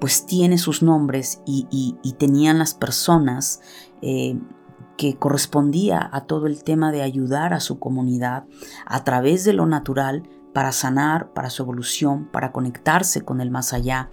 pues 0.00 0.26
tiene 0.26 0.58
sus 0.58 0.82
nombres 0.82 1.42
y, 1.44 1.96
tenían 2.18 2.58
las 2.58 2.74
personas 2.74 3.60
que 4.00 5.16
correspondía 5.16 6.10
a 6.12 6.26
todo 6.26 6.46
el 6.46 6.62
tema 6.62 6.92
de 6.92 7.02
ayudar 7.02 7.54
a 7.54 7.60
su 7.60 7.78
comunidad 7.78 8.44
a 8.84 9.04
través 9.04 9.44
de 9.44 9.54
lo 9.54 9.66
natural 9.66 10.24
para 10.52 10.72
sanar, 10.72 11.32
para 11.32 11.50
su 11.50 11.62
evolución, 11.62 12.26
para 12.26 12.52
conectarse 12.52 13.22
con 13.22 13.40
el 13.40 13.50
más 13.50 13.72
allá, 13.72 14.10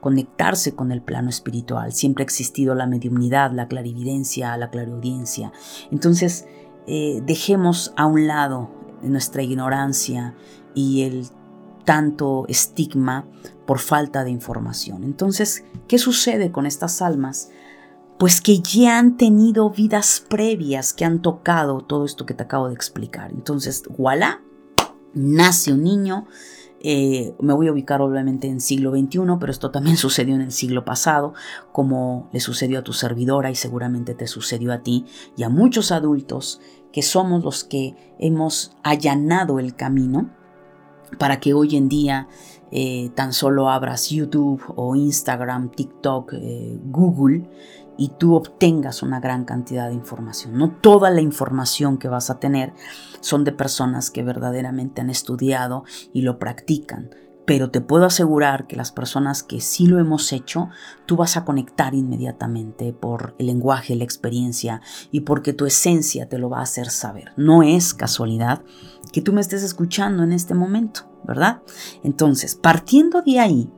conectarse 0.00 0.74
con 0.74 0.92
el 0.92 1.02
plano 1.02 1.28
espiritual. 1.28 1.92
Siempre 1.92 2.22
ha 2.22 2.26
existido 2.26 2.74
la 2.74 2.86
mediunidad, 2.86 3.52
la 3.52 3.68
clarividencia, 3.68 4.56
la 4.56 4.70
clariaudiencia. 4.70 5.52
Entonces, 5.90 6.46
eh, 6.86 7.22
dejemos 7.26 7.92
a 7.96 8.06
un 8.06 8.26
lado 8.26 8.70
nuestra 9.02 9.42
ignorancia 9.42 10.34
y 10.74 11.02
el 11.02 11.26
tanto 11.84 12.44
estigma 12.48 13.26
por 13.66 13.78
falta 13.78 14.24
de 14.24 14.30
información. 14.30 15.04
Entonces, 15.04 15.64
¿qué 15.88 15.98
sucede 15.98 16.52
con 16.52 16.66
estas 16.66 17.02
almas? 17.02 17.50
Pues 18.18 18.40
que 18.40 18.60
ya 18.60 18.98
han 18.98 19.16
tenido 19.16 19.70
vidas 19.70 20.24
previas 20.28 20.92
que 20.92 21.04
han 21.04 21.22
tocado 21.22 21.80
todo 21.80 22.04
esto 22.04 22.26
que 22.26 22.34
te 22.34 22.42
acabo 22.42 22.68
de 22.68 22.74
explicar. 22.74 23.30
Entonces, 23.32 23.82
voilà, 23.96 24.40
nace 25.14 25.72
un 25.72 25.82
niño, 25.82 26.26
eh, 26.82 27.34
me 27.40 27.52
voy 27.52 27.68
a 27.68 27.72
ubicar 27.72 28.00
obviamente 28.00 28.48
en 28.48 28.60
siglo 28.60 28.92
XXI, 28.92 29.20
pero 29.38 29.52
esto 29.52 29.70
también 29.70 29.96
sucedió 29.98 30.34
en 30.34 30.40
el 30.40 30.52
siglo 30.52 30.84
pasado, 30.84 31.34
como 31.72 32.28
le 32.32 32.40
sucedió 32.40 32.78
a 32.78 32.84
tu 32.84 32.92
servidora 32.92 33.50
y 33.50 33.54
seguramente 33.54 34.14
te 34.14 34.26
sucedió 34.26 34.72
a 34.72 34.78
ti 34.78 35.04
y 35.36 35.42
a 35.42 35.48
muchos 35.48 35.92
adultos 35.92 36.60
que 36.92 37.02
somos 37.02 37.44
los 37.44 37.64
que 37.64 37.94
hemos 38.18 38.76
allanado 38.82 39.58
el 39.58 39.76
camino 39.76 40.30
para 41.18 41.40
que 41.40 41.54
hoy 41.54 41.76
en 41.76 41.88
día 41.88 42.28
eh, 42.72 43.10
tan 43.14 43.32
solo 43.32 43.68
abras 43.68 44.10
YouTube 44.10 44.62
o 44.76 44.94
Instagram, 44.94 45.70
TikTok, 45.70 46.34
eh, 46.34 46.78
Google 46.84 47.48
y 48.00 48.08
tú 48.08 48.34
obtengas 48.34 49.02
una 49.02 49.20
gran 49.20 49.44
cantidad 49.44 49.88
de 49.88 49.94
información. 49.94 50.56
No 50.56 50.70
toda 50.70 51.10
la 51.10 51.20
información 51.20 51.98
que 51.98 52.08
vas 52.08 52.30
a 52.30 52.40
tener 52.40 52.72
son 53.20 53.44
de 53.44 53.52
personas 53.52 54.10
que 54.10 54.22
verdaderamente 54.22 55.02
han 55.02 55.10
estudiado 55.10 55.84
y 56.14 56.22
lo 56.22 56.38
practican. 56.38 57.10
Pero 57.44 57.70
te 57.70 57.82
puedo 57.82 58.06
asegurar 58.06 58.66
que 58.66 58.76
las 58.76 58.90
personas 58.90 59.42
que 59.42 59.60
sí 59.60 59.86
lo 59.86 59.98
hemos 59.98 60.32
hecho, 60.32 60.70
tú 61.04 61.16
vas 61.16 61.36
a 61.36 61.44
conectar 61.44 61.94
inmediatamente 61.94 62.94
por 62.94 63.34
el 63.38 63.48
lenguaje, 63.48 63.94
la 63.96 64.04
experiencia 64.04 64.80
y 65.10 65.20
porque 65.20 65.52
tu 65.52 65.66
esencia 65.66 66.26
te 66.26 66.38
lo 66.38 66.48
va 66.48 66.60
a 66.60 66.62
hacer 66.62 66.88
saber. 66.88 67.32
No 67.36 67.62
es 67.62 67.92
casualidad 67.92 68.62
que 69.12 69.20
tú 69.20 69.34
me 69.34 69.42
estés 69.42 69.62
escuchando 69.62 70.22
en 70.22 70.32
este 70.32 70.54
momento, 70.54 71.02
¿verdad? 71.24 71.60
Entonces, 72.02 72.54
partiendo 72.54 73.20
de 73.20 73.40
ahí, 73.40 73.70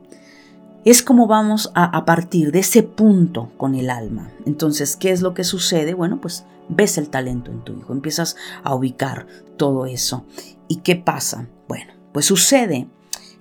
es 0.85 1.01
como 1.01 1.27
vamos 1.27 1.71
a, 1.75 2.05
partir 2.05 2.51
de 2.51 2.59
ese 2.59 2.83
punto 2.83 3.51
con 3.57 3.75
el 3.75 3.89
alma. 3.89 4.31
Entonces, 4.45 4.97
¿qué 4.97 5.11
es 5.11 5.21
lo 5.21 5.33
que 5.33 5.43
sucede? 5.43 5.93
Bueno, 5.93 6.19
pues 6.19 6.45
ves 6.69 6.97
el 6.97 7.09
talento 7.09 7.51
en 7.51 7.63
tu 7.63 7.73
hijo, 7.73 7.93
empiezas 7.93 8.35
a 8.63 8.75
ubicar 8.75 9.27
todo 9.57 9.85
eso. 9.85 10.25
¿Y 10.67 10.77
qué 10.77 10.95
pasa? 10.95 11.47
Bueno, 11.67 11.93
pues 12.11 12.25
sucede 12.25 12.87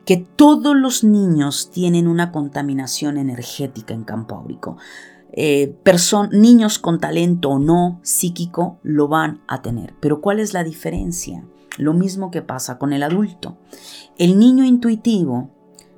que 0.04 0.16
todos 0.16 0.76
los 0.76 1.04
niños 1.04 1.70
tienen 1.70 2.06
una 2.06 2.32
contaminación 2.32 3.18
energética 3.18 3.94
en 3.94 4.04
campo 4.04 4.36
áurico. 4.36 4.76
Eh, 5.32 5.76
niños 6.30 6.78
con 6.78 7.00
talento 7.00 7.50
o 7.50 7.58
no 7.58 8.00
psíquico 8.02 8.78
lo 8.82 9.08
van 9.08 9.42
a 9.48 9.62
tener. 9.62 9.94
Pero 10.00 10.20
¿cuál 10.20 10.40
es 10.40 10.52
la 10.52 10.62
diferencia? 10.62 11.44
Lo 11.78 11.94
mismo 11.94 12.30
que 12.30 12.42
pasa 12.42 12.78
con 12.78 12.92
el 12.92 13.02
adulto. 13.02 13.56
El 14.18 14.38
niño 14.38 14.64
intuitivo 14.64 15.50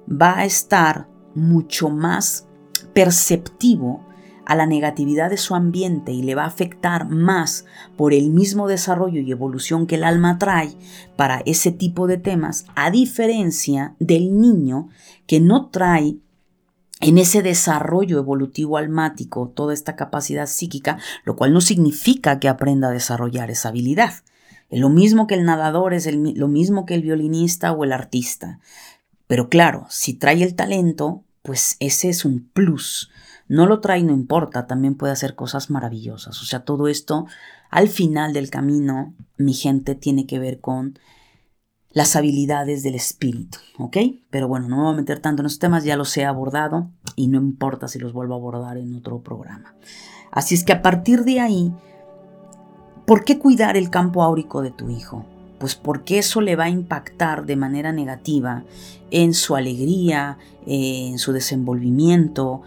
va 0.09 0.39
a 0.39 0.45
estar 0.45 1.09
mucho 1.35 1.91
más 1.91 2.47
perceptivo 2.93 4.05
a 4.47 4.55
la 4.55 4.67
negatividad 4.67 5.31
de 5.31 5.37
su 5.37 5.55
ambiente 5.55 6.13
y 6.13 6.23
le 6.23 6.35
va 6.35 6.45
a 6.45 6.49
afectar 6.49 7.09
más 7.09 7.65
por 7.97 8.13
el 8.13 8.31
mismo 8.31 8.69
desarrollo 8.69 9.21
y 9.21 9.31
evolución 9.31 9.87
que 9.87 9.95
el 9.95 10.05
alma 10.05 10.39
trae 10.39 10.77
para 11.17 11.43
ese 11.47 11.73
tipo 11.73 12.07
de 12.07 12.19
temas, 12.19 12.67
a 12.75 12.91
diferencia 12.91 13.95
del 13.99 14.39
niño 14.41 14.89
que 15.27 15.41
no 15.41 15.71
trae 15.71 16.19
en 17.01 17.19
ese 17.19 17.43
desarrollo 17.43 18.19
evolutivo 18.19 18.77
almático 18.77 19.53
toda 19.55 19.75
esta 19.75 19.97
capacidad 19.97 20.47
psíquica, 20.47 20.99
lo 21.25 21.37
cual 21.37 21.53
no 21.53 21.61
significa 21.61 22.39
que 22.39 22.49
aprenda 22.49 22.89
a 22.89 22.93
desarrollar 22.93 23.51
esa 23.51 23.71
habilidad. 23.71 24.13
Es 24.71 24.81
lo 24.81 24.89
mismo 24.89 25.27
que 25.27 25.35
el 25.35 25.45
nadador, 25.45 25.93
es 25.93 26.09
lo 26.15 26.49
mismo 26.49 26.87
que 26.87 26.95
el 26.95 27.03
violinista 27.03 27.73
o 27.73 27.85
el 27.85 27.93
artista. 27.93 28.61
Pero 29.27 29.49
claro, 29.49 29.87
si 29.91 30.15
trae 30.15 30.43
el 30.43 30.55
talento, 30.55 31.24
pues 31.45 31.77
ese 31.79 32.09
es 32.09 32.25
un 32.25 32.49
plus. 32.53 33.11
No 33.49 33.67
lo 33.67 33.81
trae, 33.81 34.03
no 34.03 34.15
importa, 34.15 34.67
también 34.67 34.95
puede 34.95 35.13
hacer 35.13 35.35
cosas 35.35 35.69
maravillosas. 35.71 36.41
O 36.41 36.47
sea, 36.47 36.65
todo 36.65 36.89
esto 36.89 37.27
al 37.71 37.89
final 37.89 38.33
del 38.33 38.49
camino, 38.49 39.15
mi 39.37 39.53
gente, 39.53 39.95
tiene 39.95 40.27
que 40.27 40.39
ver 40.39 40.61
con 40.61 40.99
las 41.91 42.17
habilidades 42.17 42.83
del 42.83 42.95
espíritu, 42.95 43.59
¿ok? 43.79 43.97
Pero 44.31 44.49
bueno, 44.49 44.69
no 44.69 44.77
me 44.77 44.83
voy 44.85 44.95
a 44.95 44.97
meter 44.97 45.21
tanto 45.21 45.43
en 45.43 45.47
esos 45.47 45.59
temas, 45.59 45.85
ya 45.85 45.97
los 45.97 46.17
he 46.17 46.25
abordado 46.25 46.91
y 47.15 47.29
no 47.29 47.39
importa 47.39 47.89
si 47.89 47.99
los 47.99 48.15
vuelvo 48.15 48.35
a 48.35 48.39
abordar 48.39 48.79
en 48.79 48.95
otro 48.95 49.21
programa. 49.21 49.77
Así 50.33 50.55
es 50.55 50.65
que 50.65 50.73
a 50.73 50.83
partir 50.83 51.25
de 51.25 51.41
ahí, 51.41 51.75
¿por 53.07 53.25
qué 53.25 53.39
cuidar 53.39 53.77
el 53.77 53.91
campo 53.91 54.23
áurico 54.23 54.63
de 54.63 54.71
tu 54.71 54.89
hijo? 54.89 55.27
Pues 55.65 55.77
porque 55.77 56.19
eso 56.19 56.43
le 56.43 56.57
va 56.57 56.65
a 56.65 56.69
impactar 56.69 57.47
de 57.47 57.57
manera 57.57 57.91
negativa 57.91 58.65
en 59.11 59.33
su 59.33 59.57
alegría, 59.57 60.37
en 60.67 61.19
su 61.19 61.33
desenvolvimiento, 61.33 62.61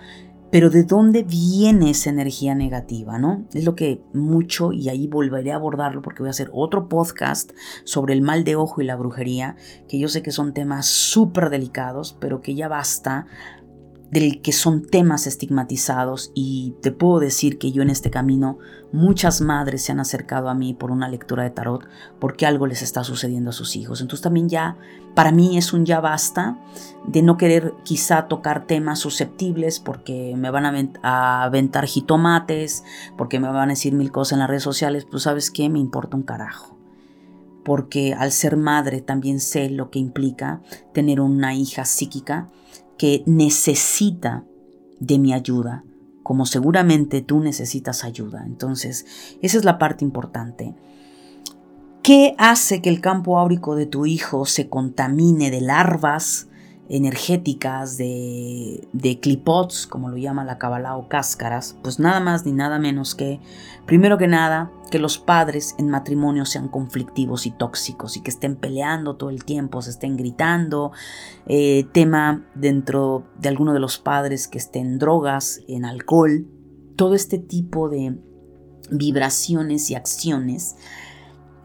pero 0.50 0.72
¿de 0.72 0.84
dónde 0.84 1.22
viene 1.22 1.92
esa 1.92 2.10
energía 2.10 2.56
negativa? 2.56 3.20
¿no? 3.20 3.46
Es 3.54 3.66
lo 3.66 3.76
que 3.76 4.02
mucho, 4.14 4.74
y 4.74 4.90
ahí 4.90 5.06
volveré 5.06 5.52
a 5.52 5.58
abordarlo 5.58 6.02
porque 6.02 6.24
voy 6.24 6.30
a 6.30 6.32
hacer 6.32 6.50
otro 6.54 6.90
podcast 6.90 7.52
sobre 7.84 8.16
el 8.16 8.24
mal 8.24 8.44
de 8.44 8.56
ojo 8.56 8.82
y 8.82 8.86
la 8.86 8.96
brujería, 8.96 9.58
que 9.88 10.00
yo 10.00 10.08
sé 10.08 10.24
que 10.24 10.32
son 10.32 10.56
temas 10.56 10.88
súper 10.88 11.52
delicados, 11.52 12.18
pero 12.20 12.42
que 12.42 12.56
ya 12.56 12.68
basta 12.68 13.28
del 14.12 14.42
que 14.42 14.54
son 14.54 14.86
temas 14.86 15.28
estigmatizados 15.28 16.32
y 16.34 16.76
te 16.82 16.92
puedo 16.92 17.20
decir 17.20 17.58
que 17.58 17.72
yo 17.72 17.82
en 17.82 17.90
este 17.90 18.10
camino 18.10 18.58
muchas 18.94 19.42
madres 19.42 19.84
se 19.84 19.92
han 19.92 20.00
acercado 20.00 20.50
a 20.50 20.54
mí 20.54 20.74
por 20.74 20.92
una 20.92 21.10
lectura 21.10 21.44
de 21.44 21.50
tarot 21.50 21.86
porque 22.20 22.46
algo 22.46 22.68
les 22.68 22.82
está 22.82 23.04
sucediendo 23.04 23.50
a 23.50 23.54
sus 23.54 23.76
hijos. 23.76 24.00
Entonces 24.00 24.24
también 24.24 24.48
ya 24.48 24.78
para 25.14 25.32
mí 25.32 25.58
es 25.58 25.74
un 25.74 25.86
ya 25.86 26.00
basta 26.00 26.58
de 27.06 27.22
no 27.22 27.38
querer 27.38 27.74
quizá 27.84 28.28
tocar 28.28 28.66
temas 28.66 29.00
susceptibles 29.00 29.80
porque 29.80 30.36
me 30.38 30.52
van 30.52 30.96
a, 31.04 31.44
aventar 31.44 31.86
jitomates, 31.86 32.84
porque 33.18 33.40
me 33.40 33.50
van 33.50 33.70
a 33.70 33.74
decir 33.74 33.94
mil 33.94 34.12
cosas 34.12 34.34
en 34.34 34.40
las 34.40 34.50
redes 34.50 34.64
sociales, 34.64 35.06
pues 35.10 35.24
sabes 35.24 35.52
qué, 35.52 35.70
me 35.70 35.80
importa 35.80 36.18
un 36.18 36.24
carajo 36.24 36.76
porque 37.64 38.14
al 38.14 38.32
ser 38.32 38.56
madre 38.56 39.02
también 39.02 39.42
sé 39.42 39.70
lo 39.70 39.90
que 39.90 40.00
implica 40.00 40.62
tener 40.94 41.20
una 41.20 41.54
hija 41.54 41.84
psíquica 41.84 42.48
que 42.98 43.24
necesita 43.26 44.46
de 45.00 45.20
mi 45.20 45.34
ayuda, 45.34 45.84
como 46.24 46.46
seguramente 46.46 47.22
tú 47.22 47.40
necesitas 47.40 48.04
ayuda. 48.04 48.44
Entonces, 48.46 49.06
esa 49.42 49.58
es 49.58 49.66
la 49.66 49.78
parte 49.78 50.04
importante. 50.04 50.76
¿Qué 52.04 52.36
hace 52.38 52.82
que 52.82 52.90
el 52.90 53.02
campo 53.02 53.38
áurico 53.38 53.76
de 53.76 53.86
tu 53.86 54.06
hijo 54.06 54.46
se 54.46 54.70
contamine 54.70 55.52
de 55.52 55.62
larvas, 55.62 56.47
energéticas, 56.90 57.98
de, 57.98 58.88
de 58.94 59.20
clipots, 59.20 59.88
como 59.88 60.10
lo 60.10 60.18
llama 60.18 60.46
la 60.46 60.58
Kabbalah, 60.58 60.98
o 60.98 61.08
cáscaras, 61.08 61.78
pues 61.84 62.00
nada 62.00 62.20
más 62.20 62.46
ni 62.46 62.52
nada 62.52 62.80
menos 62.80 63.16
que, 63.16 63.40
primero 63.86 64.18
que 64.18 64.28
nada, 64.28 64.72
que 64.90 65.00
los 65.00 65.18
padres 65.18 65.76
en 65.78 65.90
matrimonio 65.90 66.46
sean 66.46 66.70
conflictivos 66.70 67.46
y 67.46 67.52
tóxicos 67.52 68.16
y 68.16 68.22
que 68.22 68.32
estén 68.32 68.56
peleando 68.56 69.16
todo 69.16 69.30
el 69.30 69.44
tiempo, 69.44 69.82
se 69.82 69.90
estén 69.90 70.16
gritando, 70.18 70.92
eh, 71.46 71.86
tema 71.92 72.46
dentro 72.56 73.26
de 73.40 73.50
alguno 73.50 73.74
de 73.74 73.80
los 73.80 73.98
padres 73.98 74.48
que 74.48 74.58
estén 74.58 74.98
drogas, 74.98 75.62
en 75.68 75.86
alcohol, 75.86 76.48
todo 76.96 77.16
este 77.16 77.38
tipo 77.38 77.90
de 77.90 78.18
vibraciones 78.90 79.92
y 79.92 79.96
acciones, 79.96 80.76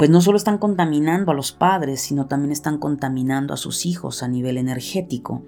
pues 0.03 0.11
no 0.11 0.21
solo 0.21 0.37
están 0.37 0.59
contaminando 0.59 1.31
a 1.31 1.35
los 1.37 1.53
padres, 1.53 2.01
sino 2.01 2.27
también 2.27 2.51
están 2.51 2.79
contaminando 2.79 3.55
a 3.55 3.57
sus 3.57 3.87
hijos 3.87 4.25
a 4.25 4.27
nivel 4.27 4.57
energético. 4.57 5.45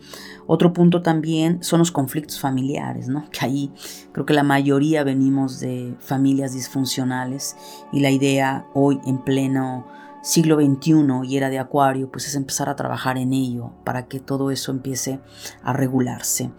Otro 0.46 0.72
punto 0.72 1.02
también 1.02 1.60
son 1.64 1.80
los 1.80 1.90
conflictos 1.90 2.38
familiares, 2.38 3.08
¿no? 3.08 3.28
Que 3.32 3.46
ahí 3.46 3.72
creo 4.12 4.24
que 4.24 4.32
la 4.32 4.44
mayoría 4.44 5.02
venimos 5.02 5.58
de 5.58 5.96
familias 5.98 6.54
disfuncionales 6.54 7.56
y 7.90 7.98
la 7.98 8.12
idea 8.12 8.68
hoy 8.74 9.00
en 9.06 9.24
pleno 9.24 9.88
siglo 10.22 10.54
XXI 10.54 10.94
y 11.24 11.36
era 11.36 11.50
de 11.50 11.58
Acuario, 11.58 12.12
pues 12.12 12.28
es 12.28 12.36
empezar 12.36 12.68
a 12.68 12.76
trabajar 12.76 13.18
en 13.18 13.32
ello 13.32 13.72
para 13.82 14.06
que 14.06 14.20
todo 14.20 14.52
eso 14.52 14.70
empiece 14.70 15.18
a 15.64 15.72
regularse. 15.72 16.52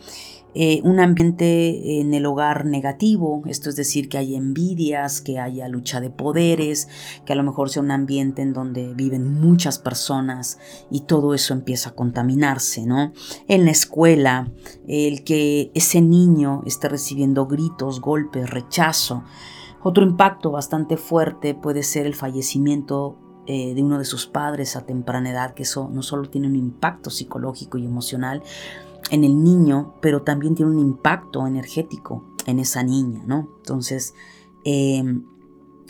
Eh, 0.57 0.79
un 0.85 1.01
ambiente 1.01 1.99
en 1.99 2.13
el 2.13 2.25
hogar 2.25 2.65
negativo, 2.65 3.43
esto 3.45 3.69
es 3.69 3.75
decir, 3.75 4.07
que 4.07 4.17
haya 4.17 4.37
envidias, 4.37 5.19
que 5.19 5.37
haya 5.37 5.67
lucha 5.67 5.99
de 5.99 6.09
poderes, 6.09 6.87
que 7.25 7.33
a 7.33 7.35
lo 7.35 7.43
mejor 7.43 7.69
sea 7.69 7.83
un 7.83 7.91
ambiente 7.91 8.41
en 8.41 8.53
donde 8.53 8.93
viven 8.93 9.33
muchas 9.33 9.79
personas 9.79 10.57
y 10.89 11.01
todo 11.01 11.33
eso 11.33 11.53
empieza 11.53 11.89
a 11.89 11.95
contaminarse, 11.95 12.85
¿no? 12.85 13.11
En 13.49 13.65
la 13.65 13.71
escuela, 13.71 14.49
el 14.87 15.25
que 15.25 15.71
ese 15.73 16.01
niño 16.01 16.63
esté 16.65 16.87
recibiendo 16.87 17.47
gritos, 17.47 17.99
golpes, 17.99 18.49
rechazo. 18.49 19.23
Otro 19.83 20.05
impacto 20.05 20.51
bastante 20.51 20.95
fuerte 20.95 21.53
puede 21.53 21.83
ser 21.83 22.05
el 22.05 22.15
fallecimiento 22.15 23.19
eh, 23.47 23.75
de 23.75 23.83
uno 23.83 23.99
de 23.99 24.05
sus 24.05 24.25
padres 24.25 24.75
a 24.75 24.87
temprana 24.87 25.29
edad, 25.29 25.53
que 25.53 25.61
eso 25.61 25.87
no 25.93 26.01
solo 26.01 26.27
tiene 26.29 26.47
un 26.47 26.55
impacto 26.55 27.11
psicológico 27.11 27.77
y 27.77 27.85
emocional, 27.85 28.41
en 29.11 29.23
el 29.23 29.43
niño, 29.43 29.93
pero 30.01 30.21
también 30.21 30.55
tiene 30.55 30.71
un 30.71 30.79
impacto 30.79 31.45
energético 31.47 32.23
en 32.45 32.59
esa 32.59 32.83
niña, 32.83 33.23
¿no? 33.25 33.49
Entonces, 33.57 34.13
em, 34.63 35.25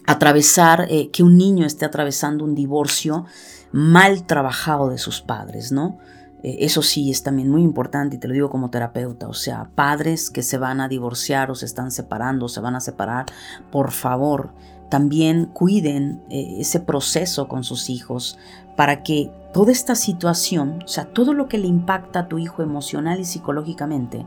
atravesar, 0.06 0.88
eh, 0.90 1.10
que 1.12 1.24
un 1.24 1.38
niño 1.38 1.66
esté 1.66 1.86
atravesando 1.86 2.44
un 2.44 2.56
divorcio 2.56 3.26
mal 3.72 4.26
trabajado 4.26 4.90
de 4.90 4.98
sus 4.98 5.22
padres, 5.22 5.72
¿no? 5.72 5.98
Eh, 6.44 6.58
eso 6.60 6.82
sí 6.82 7.10
es 7.10 7.24
también 7.24 7.50
muy 7.50 7.64
importante 7.64 8.18
y 8.18 8.20
te 8.20 8.28
lo 8.28 8.34
digo 8.34 8.50
como 8.50 8.70
terapeuta, 8.70 9.28
o 9.28 9.34
sea, 9.34 9.72
padres 9.76 10.30
que 10.30 10.44
se 10.44 10.58
van 10.58 10.80
a 10.80 10.88
divorciar 10.88 11.50
o 11.50 11.56
se 11.56 11.66
están 11.66 11.92
separando 11.92 12.46
o 12.46 12.50
se 12.50 12.62
van 12.62 12.76
a 12.76 12.82
separar, 12.82 13.26
por 13.72 13.92
favor, 13.92 14.54
también 14.90 15.46
cuiden 15.46 16.22
eh, 16.30 16.58
ese 16.60 16.80
proceso 16.80 17.48
con 17.48 17.64
sus 17.64 17.90
hijos 17.90 18.38
para 18.76 19.04
que 19.04 19.32
toda 19.54 19.72
esta 19.72 19.96
situación, 19.96 20.84
o 20.84 20.88
sea, 20.88 21.06
todo 21.06 21.34
lo 21.34 21.48
que 21.48 21.58
le 21.58 21.68
impacta 21.68 22.20
a 22.20 22.28
tu 22.28 22.38
hijo 22.38 22.62
emocional 22.62 23.20
y 23.20 23.26
psicológicamente, 23.26 24.26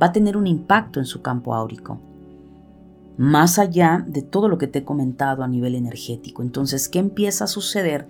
va 0.00 0.08
a 0.08 0.12
tener 0.12 0.36
un 0.36 0.46
impacto 0.46 1.00
en 1.00 1.06
su 1.06 1.22
campo 1.22 1.54
áurico. 1.54 2.00
Más 3.16 3.58
allá 3.58 4.02
de 4.06 4.22
todo 4.22 4.48
lo 4.48 4.56
que 4.56 4.66
te 4.66 4.78
he 4.78 4.84
comentado 4.84 5.42
a 5.42 5.48
nivel 5.48 5.74
energético. 5.74 6.42
Entonces, 6.42 6.88
¿qué 6.88 6.98
empieza 6.98 7.44
a 7.44 7.48
suceder? 7.48 8.08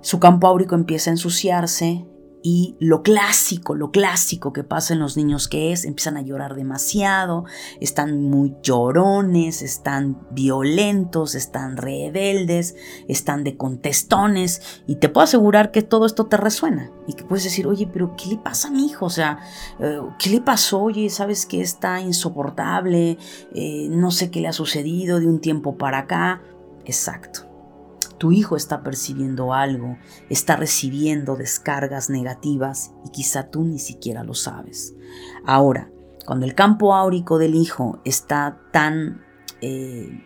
Su 0.00 0.18
campo 0.18 0.46
áurico 0.46 0.74
empieza 0.74 1.10
a 1.10 1.12
ensuciarse, 1.12 2.06
y 2.42 2.76
lo 2.78 3.02
clásico, 3.02 3.74
lo 3.74 3.90
clásico 3.90 4.52
que 4.52 4.64
pasa 4.64 4.94
en 4.94 5.00
los 5.00 5.16
niños 5.16 5.48
que 5.48 5.72
es, 5.72 5.84
empiezan 5.84 6.16
a 6.16 6.22
llorar 6.22 6.54
demasiado, 6.54 7.44
están 7.80 8.22
muy 8.22 8.54
llorones, 8.62 9.62
están 9.62 10.18
violentos, 10.30 11.34
están 11.34 11.76
rebeldes, 11.76 12.76
están 13.08 13.44
de 13.44 13.56
contestones 13.56 14.82
y 14.86 14.96
te 14.96 15.08
puedo 15.08 15.24
asegurar 15.24 15.70
que 15.70 15.82
todo 15.82 16.06
esto 16.06 16.26
te 16.26 16.36
resuena 16.36 16.90
y 17.06 17.14
que 17.14 17.24
puedes 17.24 17.44
decir, 17.44 17.66
oye, 17.66 17.88
pero 17.92 18.14
¿qué 18.16 18.30
le 18.30 18.36
pasa 18.36 18.68
a 18.68 18.70
mi 18.70 18.86
hijo? 18.86 19.06
O 19.06 19.10
sea, 19.10 19.40
eh, 19.80 20.00
¿qué 20.18 20.30
le 20.30 20.40
pasó? 20.40 20.82
Oye, 20.82 21.10
¿sabes 21.10 21.46
que 21.46 21.60
está 21.60 22.00
insoportable? 22.00 23.18
Eh, 23.54 23.88
no 23.90 24.10
sé 24.10 24.30
qué 24.30 24.40
le 24.40 24.48
ha 24.48 24.52
sucedido 24.52 25.18
de 25.20 25.26
un 25.26 25.40
tiempo 25.40 25.76
para 25.76 25.98
acá. 25.98 26.42
Exacto 26.84 27.47
tu 28.18 28.32
hijo 28.32 28.56
está 28.56 28.82
percibiendo 28.82 29.54
algo, 29.54 29.96
está 30.28 30.56
recibiendo 30.56 31.36
descargas 31.36 32.10
negativas 32.10 32.92
y 33.04 33.10
quizá 33.10 33.50
tú 33.50 33.64
ni 33.64 33.78
siquiera 33.78 34.24
lo 34.24 34.34
sabes. 34.34 34.94
Ahora, 35.44 35.90
cuando 36.26 36.44
el 36.44 36.54
campo 36.54 36.94
áurico 36.94 37.38
del 37.38 37.54
hijo 37.54 38.00
está 38.04 38.60
tan 38.72 39.22
eh, 39.60 40.24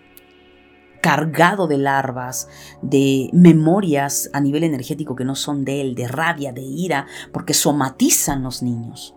cargado 1.00 1.66
de 1.66 1.78
larvas, 1.78 2.48
de 2.82 3.30
memorias 3.32 4.30
a 4.32 4.40
nivel 4.40 4.64
energético 4.64 5.14
que 5.14 5.24
no 5.24 5.34
son 5.34 5.64
de 5.64 5.80
él, 5.80 5.94
de 5.94 6.08
rabia, 6.08 6.52
de 6.52 6.62
ira, 6.62 7.06
porque 7.32 7.54
somatizan 7.54 8.42
los 8.42 8.62
niños 8.62 9.14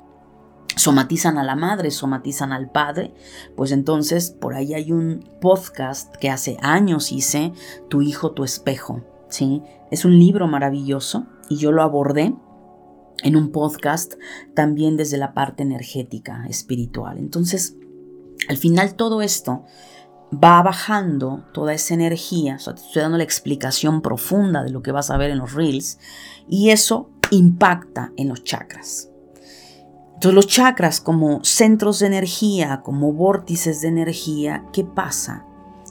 somatizan 0.75 1.37
a 1.37 1.43
la 1.43 1.55
madre, 1.55 1.91
somatizan 1.91 2.51
al 2.51 2.69
padre, 2.69 3.13
pues 3.55 3.71
entonces 3.71 4.31
por 4.31 4.55
ahí 4.55 4.73
hay 4.73 4.91
un 4.91 5.29
podcast 5.41 6.15
que 6.17 6.29
hace 6.29 6.57
años 6.61 7.11
hice, 7.11 7.53
Tu 7.89 8.01
hijo, 8.01 8.31
tu 8.31 8.43
espejo, 8.43 9.01
¿sí? 9.29 9.61
Es 9.91 10.05
un 10.05 10.17
libro 10.19 10.47
maravilloso 10.47 11.25
y 11.49 11.57
yo 11.57 11.71
lo 11.71 11.81
abordé 11.81 12.35
en 13.23 13.35
un 13.35 13.51
podcast 13.51 14.15
también 14.53 14.97
desde 14.97 15.17
la 15.17 15.33
parte 15.33 15.63
energética, 15.63 16.45
espiritual. 16.49 17.17
Entonces, 17.17 17.75
al 18.49 18.57
final 18.57 18.95
todo 18.95 19.21
esto 19.21 19.63
va 20.31 20.61
bajando 20.61 21.45
toda 21.53 21.73
esa 21.73 21.93
energía, 21.93 22.55
o 22.55 22.59
sea, 22.59 22.75
te 22.75 22.81
estoy 22.81 23.01
dando 23.01 23.17
la 23.17 23.23
explicación 23.23 24.01
profunda 24.01 24.63
de 24.63 24.71
lo 24.71 24.81
que 24.81 24.91
vas 24.91 25.09
a 25.09 25.17
ver 25.17 25.31
en 25.31 25.37
los 25.37 25.53
reels, 25.53 25.99
y 26.47 26.71
eso 26.71 27.09
impacta 27.31 28.11
en 28.17 28.29
los 28.29 28.43
chakras. 28.43 29.09
Entonces 30.15 30.33
los 30.33 30.47
chakras 30.47 31.01
como 31.01 31.43
centros 31.43 31.99
de 31.99 32.07
energía, 32.07 32.81
como 32.83 33.13
vórtices 33.13 33.81
de 33.81 33.89
energía, 33.89 34.65
¿qué 34.73 34.83
pasa? 34.83 35.45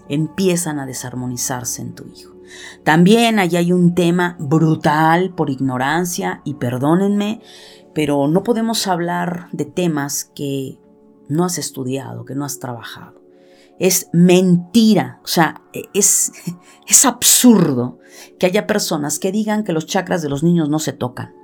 Empiezan 0.08 0.78
a 0.78 0.87
desarmonizarse 0.87 1.82
en 1.82 1.94
tu 1.94 2.06
hijo. 2.08 2.34
También 2.82 3.38
allí 3.38 3.56
hay 3.56 3.72
un 3.72 3.94
tema 3.94 4.37
brutal 4.38 5.34
por 5.34 5.50
ignorancia 5.50 6.40
y 6.44 6.54
perdónenme, 6.54 7.40
pero 7.94 8.26
no 8.28 8.42
podemos 8.42 8.87
hablar 8.87 9.48
de 9.52 9.64
temas 9.64 10.24
que 10.34 10.78
no 11.28 11.44
has 11.44 11.58
estudiado, 11.58 12.24
que 12.24 12.34
no 12.34 12.44
has 12.44 12.58
trabajado. 12.58 13.22
Es 13.78 14.08
mentira, 14.12 15.20
o 15.24 15.26
sea, 15.26 15.62
es, 15.92 16.32
es 16.88 17.04
absurdo 17.04 17.98
que 18.38 18.46
haya 18.46 18.66
personas 18.66 19.18
que 19.18 19.32
digan 19.32 19.64
que 19.64 19.72
los 19.72 19.87
chakras 19.87 20.22
de 20.22 20.28
los 20.28 20.42
niños 20.42 20.68
no 20.68 20.78
se 20.78 20.92
tocan. 20.92 21.34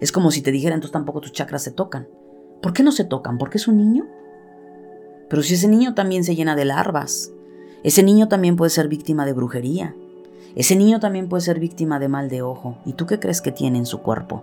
Es 0.00 0.12
como 0.12 0.30
si 0.30 0.42
te 0.42 0.52
dijeran, 0.52 0.76
entonces 0.76 0.92
tampoco 0.92 1.20
tus 1.20 1.32
chakras 1.32 1.62
se 1.62 1.72
tocan. 1.72 2.08
¿Por 2.62 2.72
qué 2.72 2.82
no 2.82 2.92
se 2.92 3.04
tocan? 3.04 3.38
¿Porque 3.38 3.58
es 3.58 3.68
un 3.68 3.76
niño? 3.76 4.06
Pero 5.28 5.42
si 5.42 5.54
ese 5.54 5.68
niño 5.68 5.94
también 5.94 6.24
se 6.24 6.34
llena 6.34 6.56
de 6.56 6.64
larvas, 6.64 7.32
ese 7.82 8.02
niño 8.02 8.28
también 8.28 8.56
puede 8.56 8.70
ser 8.70 8.88
víctima 8.88 9.24
de 9.24 9.32
brujería, 9.32 9.94
ese 10.54 10.76
niño 10.76 10.98
también 10.98 11.28
puede 11.28 11.42
ser 11.42 11.60
víctima 11.60 11.98
de 11.98 12.08
mal 12.08 12.28
de 12.28 12.42
ojo. 12.42 12.78
¿Y 12.84 12.94
tú 12.94 13.06
qué 13.06 13.20
crees 13.20 13.40
que 13.40 13.52
tiene 13.52 13.78
en 13.78 13.86
su 13.86 14.00
cuerpo? 14.00 14.42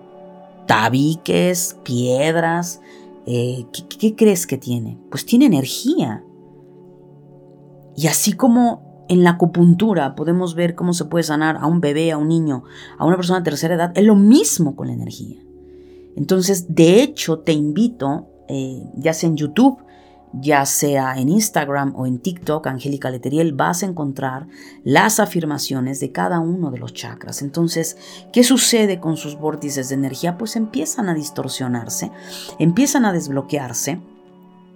Tabiques, 0.66 1.78
piedras. 1.84 2.82
Eh, 3.26 3.66
¿qué, 4.00 4.16
crees 4.16 4.48
que 4.48 4.58
tiene? 4.58 4.98
Pues 5.10 5.26
tiene 5.26 5.46
energía. 5.46 6.24
Y 7.96 8.08
así 8.08 8.34
como 8.34 9.06
en 9.10 9.24
la 9.24 9.32
acupuntura 9.32 10.16
podemos 10.16 10.56
ver 10.56 10.76
cómo 10.76 10.94
se 10.94 11.06
puede 11.06 11.24
sanar 11.24 11.58
a 11.58 11.68
un 11.68 11.82
bebé, 11.82 12.12
a 12.12 12.18
un 12.18 12.30
niño, 12.30 12.64
a 12.98 13.06
una 13.06 13.18
persona 13.18 13.40
de 13.40 13.46
tercera 13.46 13.76
edad, 13.76 13.92
es 13.96 14.06
lo 14.06 14.16
mismo 14.16 14.76
con 14.76 14.88
la 14.88 14.94
energía. 14.94 15.42
Entonces, 16.18 16.66
de 16.68 17.02
hecho, 17.02 17.40
te 17.40 17.54
invito, 17.54 18.28
eh, 18.50 18.84
ya 18.96 19.14
sea 19.14 19.30
en 19.30 19.38
YouTube, 19.38 19.78
ya 20.34 20.66
sea 20.66 21.18
en 21.18 21.30
Instagram 21.30 21.94
o 21.96 22.06
en 22.06 22.20
TikTok, 22.20 22.66
Angélica 22.68 23.10
Leteriel, 23.10 23.54
vas 23.54 23.84
a 23.84 23.86
encontrar 23.86 24.48
las 24.84 25.20
afirmaciones 25.20 26.00
de 26.00 26.12
cada 26.12 26.40
uno 26.40 26.72
de 26.72 26.80
los 26.80 26.94
chakras. 26.94 27.42
Entonces, 27.42 27.98
¿qué 28.34 28.44
sucede 28.44 29.00
con 29.00 29.16
sus 29.16 29.38
vórtices 29.38 29.90
de 29.90 29.96
energía? 29.96 30.38
Pues 30.38 30.56
empiezan 30.56 31.08
a 31.08 31.14
distorsionarse, 31.14 32.12
empiezan 32.60 33.06
a 33.06 33.14
desbloquearse 33.14 34.02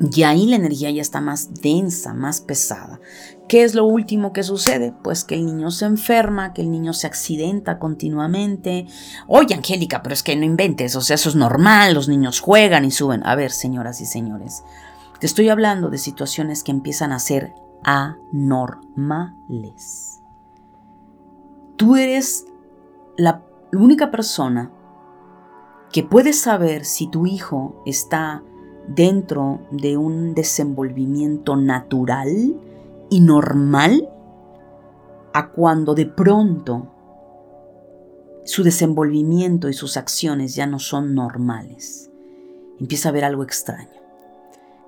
y 0.10 0.24
ahí 0.24 0.48
la 0.48 0.56
energía 0.56 0.90
ya 0.90 1.02
está 1.02 1.22
más 1.22 1.62
densa, 1.62 2.14
más 2.14 2.42
pesada. 2.42 3.00
¿Qué 3.48 3.64
es 3.64 3.76
lo 3.76 3.86
último 3.86 4.34
que 4.34 4.42
sucede? 4.42 4.94
Pues 5.04 5.24
que 5.24 5.36
el 5.36 5.46
niño 5.46 5.70
se 5.70 5.86
enferma, 5.86 6.54
que 6.54 6.62
el 6.62 6.72
niño 6.72 6.94
se 6.94 7.06
accidenta 7.06 7.78
continuamente. 7.78 8.88
Oye, 9.28 9.54
Angélica, 9.54 10.02
pero 10.02 10.14
es 10.14 10.24
que 10.24 10.36
no 10.36 10.46
inventes, 10.46 10.96
o 10.96 11.02
sea, 11.02 11.16
eso 11.16 11.30
es 11.30 11.36
normal, 11.36 11.94
los 11.94 12.08
niños 12.08 12.40
juegan 12.40 12.86
y 12.86 12.92
suben. 12.92 13.22
A 13.26 13.36
ver, 13.36 13.52
señoras 13.52 14.02
y 14.02 14.06
señores, 14.06 14.64
te 15.20 15.28
estoy 15.28 15.50
hablando 15.50 15.90
de 15.90 16.00
situaciones 16.00 16.64
que 16.64 16.72
empiezan 16.72 17.12
a 17.12 17.20
ser 17.20 17.54
anormales. 17.84 20.22
Tú 21.76 21.96
eres 21.96 22.46
la 23.18 23.44
única 23.74 24.10
persona 24.10 24.72
que 25.92 26.04
puede 26.04 26.34
saber 26.34 26.86
si 26.86 27.08
tu 27.08 27.28
hijo 27.28 27.84
está 27.86 28.44
dentro 28.96 29.62
de 29.72 29.98
un 29.98 30.34
desenvolvimiento 30.34 31.56
natural 31.56 32.56
y 33.10 33.22
normal 33.22 34.10
a 35.34 35.50
cuando 35.50 35.94
de 35.94 36.06
pronto 36.06 36.88
su 38.44 38.64
desenvolvimiento 38.64 39.70
y 39.70 39.74
sus 39.74 39.98
acciones 39.98 40.56
ya 40.56 40.66
no 40.66 40.80
son 40.80 41.14
normales. 41.14 42.10
Empieza 42.80 43.10
a 43.10 43.12
haber 43.12 43.24
algo 43.24 43.44
extraño. 43.44 44.02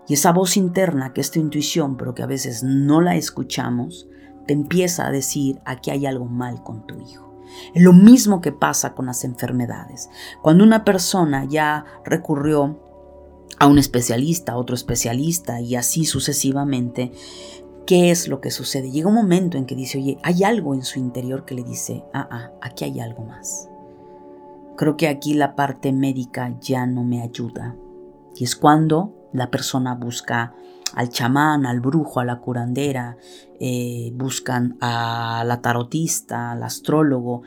Y 0.07 0.15
esa 0.15 0.33
voz 0.33 0.57
interna, 0.57 1.13
que 1.13 1.21
es 1.21 1.31
tu 1.31 1.39
intuición, 1.39 1.95
pero 1.95 2.13
que 2.13 2.23
a 2.23 2.27
veces 2.27 2.63
no 2.63 2.99
la 2.99 3.15
escuchamos, 3.15 4.07
te 4.47 4.53
empieza 4.53 5.07
a 5.07 5.11
decir, 5.11 5.61
aquí 5.63 5.91
hay 5.91 6.05
algo 6.05 6.25
mal 6.25 6.61
con 6.63 6.85
tu 6.85 6.99
hijo. 6.99 7.33
Es 7.73 7.83
lo 7.83 7.93
mismo 7.93 8.41
que 8.41 8.51
pasa 8.51 8.93
con 8.93 9.05
las 9.05 9.23
enfermedades. 9.23 10.09
Cuando 10.41 10.63
una 10.63 10.83
persona 10.83 11.45
ya 11.45 11.85
recurrió 12.03 12.79
a 13.59 13.67
un 13.67 13.77
especialista, 13.77 14.53
a 14.53 14.57
otro 14.57 14.75
especialista 14.75 15.61
y 15.61 15.75
así 15.75 16.05
sucesivamente, 16.05 17.11
¿qué 17.85 18.11
es 18.11 18.27
lo 18.27 18.41
que 18.41 18.51
sucede? 18.51 18.91
Llega 18.91 19.09
un 19.09 19.15
momento 19.15 19.57
en 19.57 19.65
que 19.65 19.75
dice, 19.75 19.97
oye, 19.97 20.17
hay 20.23 20.43
algo 20.43 20.73
en 20.73 20.83
su 20.83 20.99
interior 20.99 21.45
que 21.45 21.55
le 21.55 21.63
dice, 21.63 22.03
ah, 22.13 22.27
ah, 22.31 22.51
aquí 22.61 22.85
hay 22.85 22.99
algo 22.99 23.23
más. 23.23 23.69
Creo 24.75 24.97
que 24.97 25.07
aquí 25.07 25.33
la 25.33 25.55
parte 25.55 25.93
médica 25.93 26.57
ya 26.59 26.85
no 26.85 27.03
me 27.03 27.21
ayuda. 27.21 27.75
Y 28.35 28.43
es 28.43 28.55
cuando 28.55 29.29
la 29.31 29.51
persona 29.51 29.95
busca 29.95 30.55
al 30.95 31.09
chamán, 31.09 31.65
al 31.65 31.79
brujo, 31.79 32.19
a 32.19 32.25
la 32.25 32.39
curandera, 32.39 33.17
eh, 33.59 34.11
buscan 34.15 34.77
a 34.81 35.43
la 35.45 35.61
tarotista, 35.61 36.51
al 36.51 36.63
astrólogo. 36.63 37.43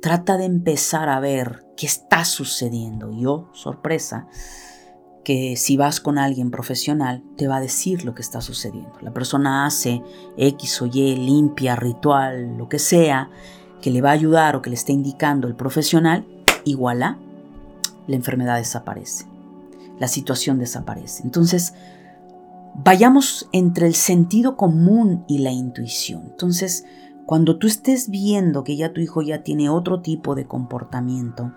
Trata 0.00 0.36
de 0.36 0.44
empezar 0.44 1.08
a 1.08 1.20
ver 1.20 1.64
qué 1.76 1.86
está 1.86 2.24
sucediendo. 2.24 3.10
Yo, 3.12 3.48
sorpresa, 3.52 4.28
que 5.28 5.56
si 5.56 5.76
vas 5.76 6.00
con 6.00 6.16
alguien 6.16 6.50
profesional, 6.50 7.22
te 7.36 7.46
va 7.48 7.56
a 7.56 7.60
decir 7.60 8.06
lo 8.06 8.14
que 8.14 8.22
está 8.22 8.40
sucediendo. 8.40 8.94
La 9.02 9.12
persona 9.12 9.66
hace 9.66 10.02
X 10.38 10.80
o 10.80 10.86
Y, 10.86 11.16
limpia, 11.16 11.76
ritual, 11.76 12.56
lo 12.56 12.68
que 12.70 12.78
sea, 12.78 13.28
que 13.82 13.90
le 13.90 14.00
va 14.00 14.08
a 14.08 14.14
ayudar 14.14 14.56
o 14.56 14.62
que 14.62 14.70
le 14.70 14.76
esté 14.76 14.92
indicando 14.92 15.46
el 15.46 15.54
profesional, 15.54 16.26
igual 16.64 17.02
a 17.02 17.18
la 18.06 18.16
enfermedad 18.16 18.56
desaparece 18.56 19.26
la 19.98 20.08
situación 20.08 20.58
desaparece. 20.58 21.22
Entonces, 21.24 21.74
vayamos 22.74 23.48
entre 23.52 23.86
el 23.86 23.94
sentido 23.94 24.56
común 24.56 25.24
y 25.28 25.38
la 25.38 25.50
intuición. 25.50 26.22
Entonces, 26.30 26.84
cuando 27.26 27.58
tú 27.58 27.66
estés 27.66 28.08
viendo 28.08 28.64
que 28.64 28.76
ya 28.76 28.92
tu 28.92 29.00
hijo 29.00 29.22
ya 29.22 29.42
tiene 29.42 29.68
otro 29.68 30.00
tipo 30.00 30.34
de 30.34 30.46
comportamiento, 30.46 31.52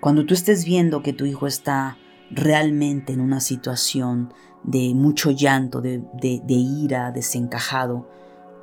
cuando 0.00 0.26
tú 0.26 0.34
estés 0.34 0.64
viendo 0.64 1.02
que 1.02 1.12
tu 1.12 1.24
hijo 1.24 1.46
está 1.46 1.96
realmente 2.30 3.12
en 3.12 3.20
una 3.20 3.40
situación 3.40 4.32
de 4.62 4.94
mucho 4.94 5.30
llanto, 5.30 5.80
de, 5.80 6.02
de, 6.20 6.54
ira, 6.54 7.10
desencajado, 7.10 8.08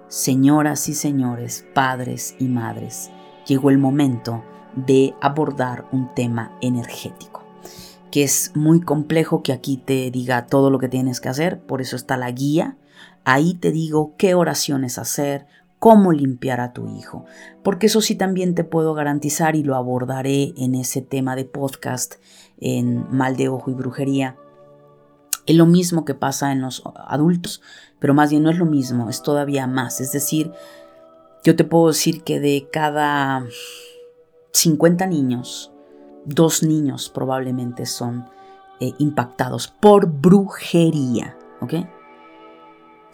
señoras 0.07 0.87
y 0.89 0.93
señores, 0.93 1.65
padres 1.73 2.35
y 2.39 2.45
madres, 2.45 3.09
llegó 3.47 3.69
el 3.69 3.77
momento 3.77 4.43
de 4.75 5.15
abordar 5.21 5.85
un 5.91 6.13
tema 6.13 6.57
energético 6.61 7.43
que 8.11 8.23
es 8.23 8.53
muy 8.55 8.79
complejo 8.79 9.43
que 9.43 9.51
aquí 9.51 9.75
te 9.75 10.09
diga 10.09 10.45
todo 10.45 10.69
lo 10.69 10.79
que 10.79 10.87
tienes 10.87 11.19
que 11.19 11.27
hacer, 11.27 11.59
por 11.59 11.81
eso 11.81 11.97
está 11.97 12.15
la 12.15 12.31
guía. 12.31 12.77
Ahí 13.25 13.55
te 13.55 13.73
digo 13.73 14.13
qué 14.17 14.35
oraciones 14.35 14.97
hacer, 14.97 15.47
cómo 15.79 16.13
limpiar 16.13 16.61
a 16.61 16.71
tu 16.71 16.87
hijo, 16.87 17.25
porque 17.61 17.87
eso 17.87 17.99
sí 17.99 18.15
también 18.15 18.55
te 18.55 18.63
puedo 18.63 18.93
garantizar 18.93 19.57
y 19.57 19.63
lo 19.63 19.75
abordaré 19.75 20.53
en 20.57 20.75
ese 20.75 21.01
tema 21.01 21.35
de 21.35 21.43
podcast 21.43 22.15
en 22.59 23.05
mal 23.15 23.35
de 23.35 23.49
ojo 23.49 23.71
y 23.71 23.73
brujería. 23.73 24.37
Es 25.45 25.55
lo 25.55 25.65
mismo 25.65 26.05
que 26.05 26.15
pasa 26.15 26.51
en 26.51 26.61
los 26.61 26.83
adultos, 27.07 27.61
pero 27.99 28.13
más 28.13 28.31
bien 28.31 28.43
no 28.43 28.49
es 28.49 28.57
lo 28.57 28.65
mismo, 28.65 29.09
es 29.09 29.21
todavía 29.21 29.67
más. 29.67 30.01
Es 30.01 30.11
decir, 30.11 30.51
yo 31.43 31.55
te 31.55 31.63
puedo 31.63 31.87
decir 31.87 32.23
que 32.23 32.39
de 32.39 32.67
cada 32.71 33.45
50 34.53 35.05
niños, 35.05 35.71
dos 36.25 36.63
niños 36.63 37.09
probablemente 37.09 37.85
son 37.85 38.25
eh, 38.79 38.93
impactados 38.97 39.67
por 39.67 40.07
brujería. 40.07 41.37
¿ok? 41.61 41.73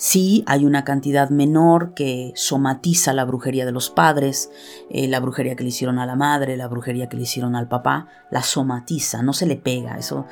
Sí, 0.02 0.44
hay 0.48 0.66
una 0.66 0.84
cantidad 0.84 1.30
menor 1.30 1.94
que 1.94 2.34
somatiza 2.36 3.14
la 3.14 3.24
brujería 3.24 3.68
de 3.68 3.72
los 3.72 3.92
padres, 3.92 4.50
eh, 4.90 5.08
la 5.08 5.20
brujería 5.20 5.56
que 5.56 5.62
le 5.62 5.70
hicieron 5.70 6.00
a 6.00 6.08
la 6.08 6.16
madre, 6.16 6.58
la 6.58 6.68
brujería 6.68 7.08
que 7.08 7.18
le 7.18 7.22
hicieron 7.22 7.56
al 7.56 7.68
papá, 7.68 8.08
la 8.32 8.42
somatiza, 8.42 9.22
no 9.22 9.32
se 9.32 9.46
le 9.46 9.58
pega. 9.58 10.00
Eso 10.00 10.26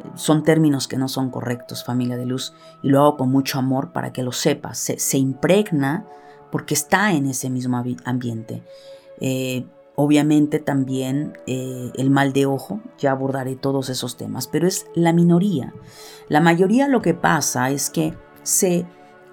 eh, 0.00 0.10
son 0.14 0.42
términos 0.42 0.88
que 0.88 0.98
no 0.98 1.08
son 1.08 1.30
correctos, 1.30 1.84
familia 1.84 2.18
de 2.18 2.26
luz, 2.26 2.52
y 2.82 2.90
lo 2.90 3.00
hago 3.00 3.16
con 3.16 3.30
mucho 3.30 3.58
amor 3.58 3.92
para 3.92 4.12
que 4.12 4.22
lo 4.22 4.30
sepas. 4.30 4.76
Se, 4.76 5.16
impregna 5.16 6.04
porque 6.52 6.74
está 6.74 7.14
en 7.14 7.24
ese 7.24 7.48
mismo 7.48 7.82
ambiente. 8.04 8.62
Obviamente 9.96 10.58
también 10.58 11.38
eh, 11.46 11.92
el 11.94 12.10
mal 12.10 12.34
de 12.34 12.44
ojo, 12.44 12.80
ya 12.98 13.12
abordaré 13.12 13.56
todos 13.56 13.88
esos 13.88 14.18
temas, 14.18 14.48
pero 14.48 14.66
es 14.66 14.86
la 14.94 15.14
minoría. 15.14 15.72
La 16.28 16.42
mayoría 16.42 16.88
lo 16.88 17.00
que 17.00 17.14
pasa 17.14 17.70
es 17.70 17.88
que 17.88 18.12
se 18.42 18.84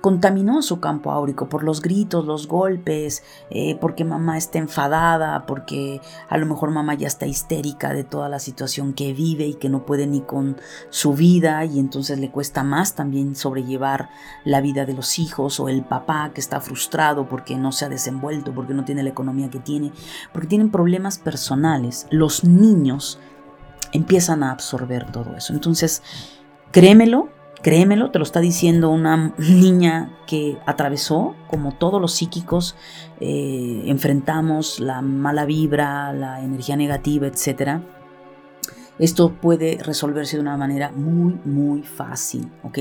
contaminó 0.01 0.61
su 0.63 0.79
campo 0.79 1.11
áurico 1.11 1.47
por 1.47 1.63
los 1.63 1.81
gritos, 1.81 2.25
los 2.25 2.47
golpes, 2.47 3.23
eh, 3.51 3.77
porque 3.79 4.03
mamá 4.03 4.37
está 4.37 4.57
enfadada, 4.57 5.45
porque 5.45 6.01
a 6.27 6.37
lo 6.37 6.47
mejor 6.47 6.71
mamá 6.71 6.95
ya 6.95 7.07
está 7.07 7.27
histérica 7.27 7.93
de 7.93 8.03
toda 8.03 8.27
la 8.27 8.39
situación 8.39 8.93
que 8.93 9.13
vive 9.13 9.45
y 9.45 9.53
que 9.53 9.69
no 9.69 9.85
puede 9.85 10.07
ni 10.07 10.21
con 10.21 10.57
su 10.89 11.13
vida 11.13 11.63
y 11.65 11.79
entonces 11.79 12.19
le 12.19 12.31
cuesta 12.31 12.63
más 12.63 12.95
también 12.95 13.35
sobrellevar 13.35 14.09
la 14.43 14.59
vida 14.59 14.85
de 14.85 14.93
los 14.93 15.19
hijos 15.19 15.59
o 15.59 15.69
el 15.69 15.83
papá 15.83 16.31
que 16.33 16.41
está 16.41 16.59
frustrado 16.59 17.29
porque 17.29 17.55
no 17.55 17.71
se 17.71 17.85
ha 17.85 17.89
desenvuelto, 17.89 18.53
porque 18.53 18.73
no 18.73 18.83
tiene 18.83 19.03
la 19.03 19.09
economía 19.09 19.49
que 19.49 19.59
tiene, 19.59 19.91
porque 20.33 20.47
tienen 20.47 20.71
problemas 20.71 21.19
personales. 21.19 22.07
Los 22.09 22.43
niños 22.43 23.19
empiezan 23.91 24.41
a 24.43 24.51
absorber 24.51 25.11
todo 25.11 25.35
eso. 25.35 25.53
Entonces, 25.53 26.01
créemelo, 26.71 27.29
Créemelo, 27.61 28.09
te 28.09 28.17
lo 28.17 28.23
está 28.23 28.39
diciendo 28.39 28.89
una 28.89 29.35
niña 29.37 30.17
que 30.25 30.57
atravesó, 30.65 31.35
como 31.47 31.73
todos 31.73 32.01
los 32.01 32.13
psíquicos, 32.13 32.75
eh, 33.19 33.83
enfrentamos 33.85 34.79
la 34.79 35.01
mala 35.01 35.45
vibra, 35.45 36.11
la 36.11 36.43
energía 36.43 36.75
negativa, 36.75 37.27
etc. 37.27 37.81
Esto 38.97 39.33
puede 39.33 39.77
resolverse 39.77 40.37
de 40.37 40.41
una 40.41 40.57
manera 40.57 40.91
muy, 40.91 41.39
muy 41.45 41.83
fácil, 41.83 42.51
¿ok? 42.63 42.77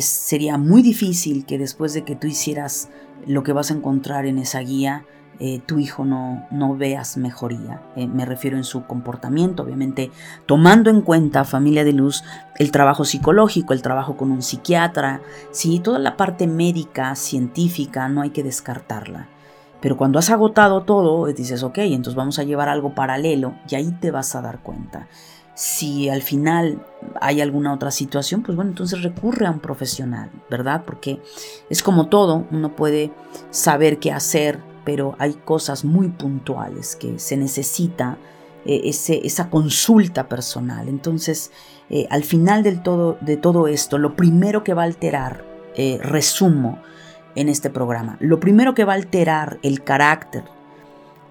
sería 0.00 0.58
muy 0.58 0.82
difícil 0.82 1.46
que 1.46 1.56
después 1.56 1.94
de 1.94 2.02
que 2.02 2.16
tú 2.16 2.26
hicieras 2.26 2.88
lo 3.28 3.44
que 3.44 3.52
vas 3.52 3.70
a 3.70 3.74
encontrar 3.74 4.26
en 4.26 4.38
esa 4.38 4.58
guía, 4.58 5.06
eh, 5.40 5.60
tu 5.64 5.78
hijo 5.78 6.04
no, 6.04 6.46
no 6.50 6.76
veas 6.76 7.16
mejoría. 7.16 7.80
Eh, 7.94 8.06
me 8.08 8.24
refiero 8.24 8.56
en 8.56 8.64
su 8.64 8.86
comportamiento, 8.86 9.62
obviamente 9.62 10.10
tomando 10.46 10.90
en 10.90 11.02
cuenta, 11.02 11.44
familia 11.44 11.84
de 11.84 11.92
luz, 11.92 12.24
el 12.56 12.72
trabajo 12.72 13.04
psicológico, 13.04 13.72
el 13.72 13.82
trabajo 13.82 14.16
con 14.16 14.32
un 14.32 14.42
psiquiatra, 14.42 15.20
sí, 15.52 15.78
toda 15.78 15.98
la 16.00 16.16
parte 16.16 16.46
médica, 16.46 17.14
científica, 17.14 18.08
no 18.08 18.22
hay 18.22 18.30
que 18.30 18.42
descartarla. 18.42 19.28
Pero 19.80 19.96
cuando 19.96 20.18
has 20.18 20.30
agotado 20.30 20.82
todo, 20.82 21.26
dices, 21.26 21.62
ok, 21.62 21.78
entonces 21.78 22.16
vamos 22.16 22.38
a 22.38 22.42
llevar 22.42 22.68
algo 22.68 22.94
paralelo 22.94 23.54
y 23.68 23.76
ahí 23.76 23.92
te 24.00 24.10
vas 24.10 24.34
a 24.34 24.42
dar 24.42 24.58
cuenta. 24.58 25.06
Si 25.54 26.08
al 26.08 26.22
final 26.22 26.84
hay 27.20 27.40
alguna 27.40 27.72
otra 27.72 27.90
situación, 27.90 28.42
pues 28.42 28.56
bueno, 28.56 28.70
entonces 28.70 29.02
recurre 29.02 29.46
a 29.46 29.50
un 29.50 29.60
profesional, 29.60 30.30
¿verdad? 30.50 30.84
Porque 30.84 31.20
es 31.70 31.82
como 31.82 32.08
todo, 32.08 32.46
uno 32.50 32.74
puede 32.74 33.12
saber 33.50 33.98
qué 33.98 34.12
hacer, 34.12 34.60
pero 34.88 35.16
hay 35.18 35.34
cosas 35.34 35.84
muy 35.84 36.08
puntuales 36.08 36.96
que 36.96 37.18
se 37.18 37.36
necesita 37.36 38.16
eh, 38.64 38.80
esa 38.86 39.50
consulta 39.50 40.30
personal. 40.30 40.88
Entonces, 40.88 41.52
eh, 41.90 42.06
al 42.08 42.24
final 42.24 42.62
del 42.62 42.82
todo, 42.82 43.18
de 43.20 43.36
todo 43.36 43.68
esto, 43.68 43.98
lo 43.98 44.16
primero 44.16 44.64
que 44.64 44.72
va 44.72 44.80
a 44.80 44.86
alterar, 44.86 45.44
eh, 45.76 45.98
resumo 46.00 46.78
en 47.34 47.50
este 47.50 47.68
programa, 47.68 48.16
lo 48.20 48.40
primero 48.40 48.74
que 48.74 48.84
va 48.84 48.94
a 48.94 48.96
alterar 48.96 49.58
el 49.62 49.84
carácter, 49.84 50.44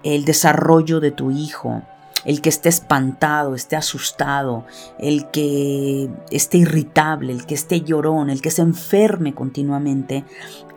el 0.04 0.24
desarrollo 0.24 1.00
de 1.00 1.10
tu 1.10 1.32
hijo, 1.32 1.82
el 2.24 2.40
que 2.40 2.50
esté 2.50 2.68
espantado, 2.68 3.56
esté 3.56 3.74
asustado, 3.74 4.66
el 5.00 5.32
que 5.32 6.08
esté 6.30 6.58
irritable, 6.58 7.32
el 7.32 7.44
que 7.44 7.54
esté 7.54 7.80
llorón, 7.80 8.30
el 8.30 8.40
que 8.40 8.52
se 8.52 8.62
enferme 8.62 9.34
continuamente, 9.34 10.24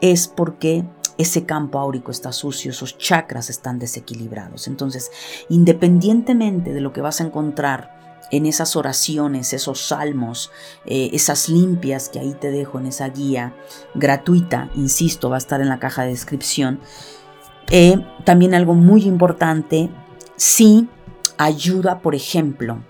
es 0.02 0.28
porque 0.28 0.84
ese 1.22 1.46
campo 1.46 1.80
áurico 1.80 2.12
está 2.12 2.32
sucio, 2.32 2.72
esos 2.72 2.98
chakras 2.98 3.50
están 3.50 3.80
desequilibrados. 3.80 4.68
Entonces, 4.68 5.12
independientemente 5.50 6.74
de 6.74 6.82
lo 6.82 6.94
que 6.94 7.02
vas 7.02 7.22
a 7.22 7.26
encontrar 7.26 8.00
en 8.32 8.46
esas 8.46 8.76
oraciones, 8.76 9.54
esos 9.54 9.88
salmos, 9.88 10.52
eh, 10.86 11.10
esas 11.14 11.50
limpias 11.50 12.10
que 12.10 12.20
ahí 12.20 12.34
te 12.34 12.50
dejo 12.50 12.80
en 12.80 12.88
esa 12.88 13.10
guía 13.10 13.54
gratuita, 13.94 14.70
insisto, 14.76 15.30
va 15.30 15.36
a 15.36 15.40
estar 15.40 15.62
en 15.62 15.70
la 15.70 15.80
caja 15.80 16.04
de 16.04 16.10
descripción. 16.10 16.80
Eh, 17.70 17.96
también 18.26 18.54
algo 18.54 18.74
muy 18.74 19.04
importante, 19.04 19.90
sí 20.36 20.88
ayuda, 21.38 22.00
por 22.00 22.16
ejemplo, 22.16 22.84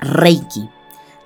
Reiki. 0.00 0.68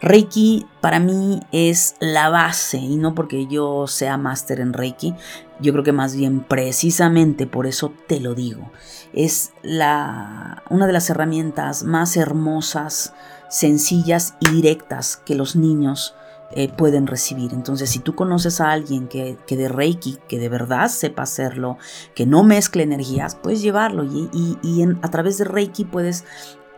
Reiki 0.04 0.66
para 0.82 0.98
mí 0.98 1.40
es 1.50 1.96
la 1.98 2.28
base 2.28 2.76
y 2.76 2.96
no 2.96 3.14
porque 3.14 3.46
yo 3.46 3.86
sea 3.86 4.18
máster 4.18 4.60
en 4.60 4.74
Reiki, 4.74 5.14
yo 5.60 5.72
creo 5.72 5.82
que 5.82 5.92
más 5.92 6.14
bien 6.14 6.40
precisamente 6.40 7.46
por 7.46 7.66
eso 7.66 7.90
te 8.06 8.20
lo 8.20 8.34
digo. 8.34 8.70
Es 9.14 9.52
la, 9.62 10.62
una 10.68 10.86
de 10.86 10.92
las 10.92 11.08
herramientas 11.08 11.84
más 11.84 12.18
hermosas, 12.18 13.14
sencillas 13.48 14.34
y 14.40 14.50
directas 14.50 15.16
que 15.16 15.34
los 15.34 15.56
niños 15.56 16.14
eh, 16.50 16.68
pueden 16.68 17.06
recibir. 17.06 17.54
Entonces, 17.54 17.88
si 17.88 17.98
tú 17.98 18.14
conoces 18.14 18.60
a 18.60 18.72
alguien 18.72 19.08
que, 19.08 19.38
que, 19.46 19.56
de 19.56 19.68
Reiki, 19.68 20.18
que 20.28 20.38
de 20.38 20.50
verdad 20.50 20.88
sepa 20.88 21.22
hacerlo, 21.22 21.78
que 22.14 22.26
no 22.26 22.44
mezcle 22.44 22.82
energías, 22.82 23.36
puedes 23.36 23.62
llevarlo 23.62 24.04
y, 24.04 24.28
y, 24.62 24.84
a 25.00 25.10
través 25.10 25.38
de 25.38 25.44
Reiki 25.44 25.84
puedes 25.84 26.24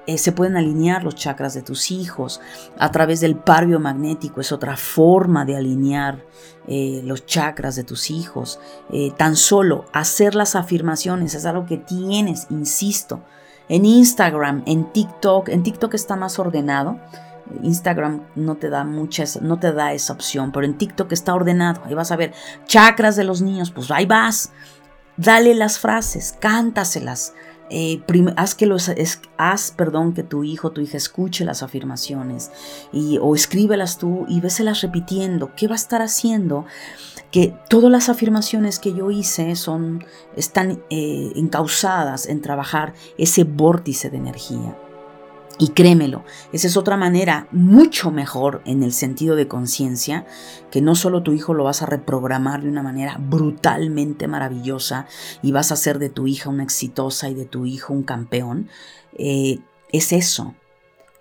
eh, 0.06 0.18
se 0.18 0.32
pueden 0.32 0.56
alinear 0.56 1.04
los 1.04 1.14
chakras 1.14 1.54
de 1.54 1.62
tus 1.62 1.90
hijos. 1.90 2.40
A 2.78 2.90
través 2.90 3.20
del 3.20 3.36
par 3.36 3.66
biomagnético 3.66 4.40
es 4.40 4.52
otra 4.52 4.76
forma 4.76 5.44
de 5.44 5.56
alinear 5.56 6.24
eh, 6.68 7.00
los 7.04 7.26
chakras 7.26 7.76
de 7.76 7.84
tus 7.84 8.10
hijos. 8.10 8.58
tan 9.16 9.36
solo 9.36 9.84
hacer 9.92 10.34
las 10.34 10.56
afirmaciones 10.56 11.34
es 11.34 11.46
algo 11.46 11.66
que 11.66 11.78
tienes, 11.78 12.46
insisto. 12.50 13.22
En 13.68 13.84
Instagram, 13.84 14.62
en 14.66 14.92
TikTok, 14.92 15.48
en 15.48 15.62
TikTok 15.62 15.94
está 15.94 16.16
más 16.16 16.38
ordenado. 16.38 16.98
Instagram 17.62 18.22
no 18.34 18.56
te 18.56 18.70
da 18.70 18.84
muchas, 18.84 19.40
no 19.40 19.58
te 19.58 19.72
da 19.72 19.92
esa 19.92 20.12
opción, 20.12 20.52
pero 20.52 20.66
en 20.66 20.76
TikTok 20.78 21.12
está 21.12 21.34
ordenado. 21.34 21.82
Ahí 21.84 21.94
vas 21.94 22.12
a 22.12 22.16
ver 22.16 22.32
chakras 22.66 23.16
de 23.16 23.24
los 23.24 23.42
niños, 23.42 23.70
pues 23.70 23.90
ahí 23.90 24.06
vas. 24.06 24.52
Dale 25.16 25.54
las 25.54 25.78
frases, 25.78 26.36
cántaselas. 26.38 27.32
Eh, 27.70 28.00
haz 28.36 28.54
que 28.54 28.66
los 28.66 28.90
haz, 29.36 29.70
perdón, 29.72 30.14
que 30.14 30.22
tu 30.22 30.44
hijo, 30.44 30.70
tu 30.70 30.80
hija 30.80 30.96
escuche 30.96 31.44
las 31.44 31.62
afirmaciones 31.62 32.50
y, 32.92 33.18
o 33.18 33.34
escríbelas 33.34 33.98
tú 33.98 34.24
y 34.28 34.40
véselas 34.40 34.82
repitiendo. 34.82 35.50
¿Qué 35.56 35.66
va 35.66 35.74
a 35.74 35.76
estar 35.76 36.02
haciendo? 36.02 36.64
Que 37.30 37.54
todas 37.68 37.90
las 37.90 38.08
afirmaciones 38.08 38.78
que 38.78 38.94
yo 38.94 39.10
hice 39.10 39.56
son, 39.56 40.04
están 40.36 40.82
eh, 40.90 41.32
encausadas 41.34 42.26
en 42.26 42.40
trabajar 42.40 42.94
ese 43.18 43.44
vórtice 43.44 44.10
de 44.10 44.16
energía. 44.16 44.76
Y 45.58 45.68
créemelo, 45.68 46.22
esa 46.52 46.66
es 46.66 46.76
otra 46.76 46.98
manera 46.98 47.48
mucho 47.50 48.10
mejor 48.10 48.60
en 48.66 48.82
el 48.82 48.92
sentido 48.92 49.36
de 49.36 49.48
conciencia, 49.48 50.26
que 50.70 50.82
no 50.82 50.94
solo 50.94 51.22
tu 51.22 51.32
hijo 51.32 51.54
lo 51.54 51.64
vas 51.64 51.80
a 51.80 51.86
reprogramar 51.86 52.62
de 52.62 52.68
una 52.68 52.82
manera 52.82 53.16
brutalmente 53.18 54.28
maravillosa 54.28 55.06
y 55.40 55.52
vas 55.52 55.70
a 55.70 55.74
hacer 55.74 55.98
de 55.98 56.10
tu 56.10 56.26
hija 56.26 56.50
una 56.50 56.62
exitosa 56.62 57.30
y 57.30 57.34
de 57.34 57.46
tu 57.46 57.64
hijo 57.64 57.94
un 57.94 58.02
campeón, 58.02 58.68
eh, 59.16 59.60
es 59.92 60.12
eso. 60.12 60.54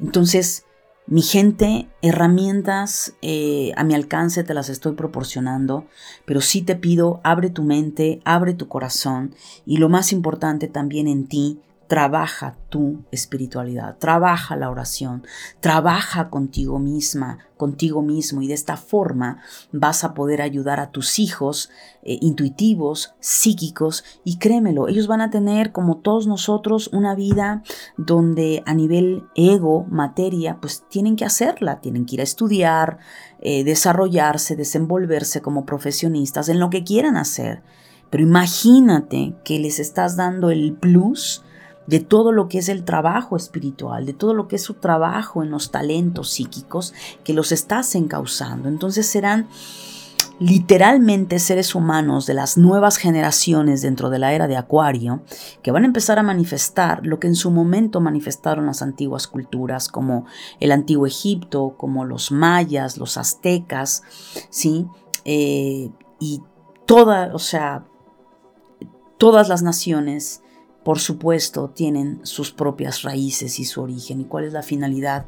Entonces, 0.01 0.65
mi 1.07 1.21
gente, 1.21 1.87
herramientas 2.01 3.13
eh, 3.21 3.71
a 3.77 3.83
mi 3.83 3.93
alcance 3.93 4.43
te 4.43 4.55
las 4.55 4.69
estoy 4.69 4.95
proporcionando, 4.95 5.85
pero 6.25 6.41
sí 6.41 6.63
te 6.63 6.75
pido, 6.75 7.21
abre 7.23 7.51
tu 7.51 7.63
mente, 7.63 8.21
abre 8.25 8.53
tu 8.53 8.67
corazón 8.67 9.35
y 9.65 9.77
lo 9.77 9.87
más 9.87 10.11
importante 10.11 10.67
también 10.67 11.07
en 11.07 11.27
ti, 11.27 11.61
Trabaja 11.87 12.57
tu 12.69 13.03
espiritualidad, 13.11 13.97
trabaja 13.99 14.55
la 14.55 14.71
oración, 14.71 15.23
trabaja 15.59 16.29
contigo 16.29 16.79
misma, 16.79 17.37
contigo 17.57 18.01
mismo 18.01 18.41
y 18.41 18.47
de 18.47 18.55
esta 18.55 18.75
forma 18.75 19.37
vas 19.71 20.03
a 20.03 20.13
poder 20.13 20.41
ayudar 20.41 20.79
a 20.79 20.89
tus 20.89 21.19
hijos 21.19 21.69
eh, 22.01 22.17
intuitivos, 22.21 23.13
psíquicos 23.19 24.03
y 24.23 24.37
créemelo, 24.37 24.87
ellos 24.87 25.07
van 25.07 25.21
a 25.21 25.29
tener 25.29 25.71
como 25.71 25.97
todos 25.97 26.27
nosotros 26.27 26.89
una 26.91 27.13
vida 27.13 27.63
donde 27.97 28.63
a 28.65 28.73
nivel 28.73 29.23
ego, 29.35 29.85
materia, 29.89 30.57
pues 30.59 30.83
tienen 30.89 31.15
que 31.15 31.25
hacerla, 31.25 31.81
tienen 31.81 32.05
que 32.05 32.15
ir 32.15 32.21
a 32.21 32.23
estudiar, 32.23 32.97
eh, 33.39 33.63
desarrollarse, 33.63 34.55
desenvolverse 34.55 35.41
como 35.41 35.65
profesionistas 35.65 36.49
en 36.49 36.59
lo 36.59 36.69
que 36.69 36.83
quieran 36.83 37.15
hacer. 37.15 37.61
Pero 38.09 38.23
imagínate 38.23 39.35
que 39.43 39.59
les 39.59 39.79
estás 39.79 40.15
dando 40.15 40.49
el 40.49 40.73
plus 40.73 41.43
de 41.87 41.99
todo 41.99 42.31
lo 42.31 42.47
que 42.47 42.59
es 42.59 42.69
el 42.69 42.83
trabajo 42.83 43.35
espiritual, 43.35 44.05
de 44.05 44.13
todo 44.13 44.33
lo 44.33 44.47
que 44.47 44.55
es 44.55 44.63
su 44.63 44.75
trabajo 44.75 45.43
en 45.43 45.51
los 45.51 45.71
talentos 45.71 46.29
psíquicos 46.29 46.93
que 47.23 47.33
los 47.33 47.51
estás 47.51 47.93
encauzando. 47.95 48.69
Entonces 48.69 49.05
serán 49.05 49.47
literalmente 50.39 51.39
seres 51.39 51.75
humanos 51.75 52.25
de 52.25 52.33
las 52.33 52.57
nuevas 52.57 52.97
generaciones 52.97 53.81
dentro 53.81 54.09
de 54.09 54.19
la 54.19 54.33
era 54.33 54.47
de 54.47 54.57
Acuario 54.57 55.21
que 55.63 55.71
van 55.71 55.83
a 55.83 55.87
empezar 55.87 56.19
a 56.19 56.23
manifestar 56.23 57.05
lo 57.05 57.19
que 57.19 57.27
en 57.27 57.35
su 57.35 57.51
momento 57.51 58.01
manifestaron 58.01 58.65
las 58.65 58.81
antiguas 58.81 59.27
culturas 59.27 59.87
como 59.87 60.25
el 60.59 60.71
antiguo 60.71 61.05
Egipto, 61.05 61.75
como 61.77 62.03
los 62.03 62.31
mayas, 62.31 62.97
los 62.97 63.17
aztecas, 63.17 64.03
¿sí? 64.49 64.87
Eh, 65.23 65.89
y 66.19 66.41
toda, 66.85 67.33
o 67.33 67.39
sea, 67.39 67.85
todas 69.17 69.47
las 69.47 69.63
naciones 69.63 70.41
por 70.85 70.99
supuesto, 70.99 71.71
tienen 71.71 72.19
sus 72.21 72.51
propias 72.51 73.01
raíces 73.01 73.59
y 73.59 73.65
su 73.65 73.81
origen. 73.81 74.21
¿Y 74.21 74.25
cuál 74.25 74.43
es 74.43 74.53
la 74.53 74.61
finalidad? 74.61 75.25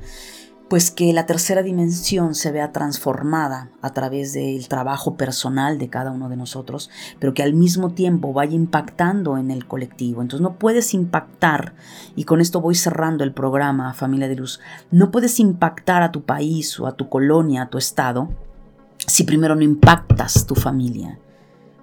Pues 0.69 0.91
que 0.91 1.11
la 1.13 1.25
tercera 1.25 1.63
dimensión 1.63 2.35
se 2.35 2.51
vea 2.51 2.71
transformada 2.71 3.71
a 3.81 3.91
través 3.91 4.33
del 4.33 4.67
trabajo 4.67 5.17
personal 5.17 5.79
de 5.79 5.89
cada 5.89 6.11
uno 6.11 6.29
de 6.29 6.37
nosotros, 6.37 6.91
pero 7.17 7.33
que 7.33 7.41
al 7.41 7.55
mismo 7.55 7.89
tiempo 7.89 8.33
vaya 8.33 8.53
impactando 8.53 9.39
en 9.39 9.49
el 9.49 9.65
colectivo. 9.65 10.21
Entonces 10.21 10.43
no 10.43 10.59
puedes 10.59 10.93
impactar, 10.93 11.73
y 12.15 12.25
con 12.25 12.39
esto 12.39 12.61
voy 12.61 12.75
cerrando 12.75 13.23
el 13.23 13.33
programa 13.33 13.95
Familia 13.95 14.27
de 14.27 14.35
Luz, 14.35 14.59
no 14.91 15.09
puedes 15.09 15.39
impactar 15.39 16.03
a 16.03 16.11
tu 16.11 16.21
país 16.21 16.79
o 16.79 16.85
a 16.85 16.95
tu 16.95 17.09
colonia, 17.09 17.63
a 17.63 17.69
tu 17.71 17.79
estado, 17.79 18.29
si 18.99 19.23
primero 19.23 19.55
no 19.55 19.63
impactas 19.63 20.45
tu 20.45 20.53
familia. 20.53 21.17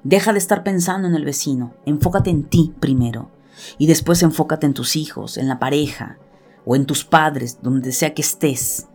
Deja 0.05 0.33
de 0.33 0.39
estar 0.39 0.63
pensando 0.63 1.09
en 1.09 1.17
el 1.17 1.25
vecino, 1.25 1.75
enfócate 1.87 2.31
en 2.31 2.45
ti 2.45 2.73
primero. 2.79 3.34
Y 3.79 3.87
después 3.87 4.23
enfócate 4.23 4.67
en 4.67 4.75
tus 4.75 4.97
hijos, 4.97 5.37
en 5.37 5.49
la 5.49 5.59
pareja 5.59 6.19
o 6.65 6.77
en 6.77 6.87
tus 6.87 7.05
padres, 7.05 7.59
donde 7.63 7.93
sea 7.93 8.15
que 8.15 8.23
estés. 8.23 8.87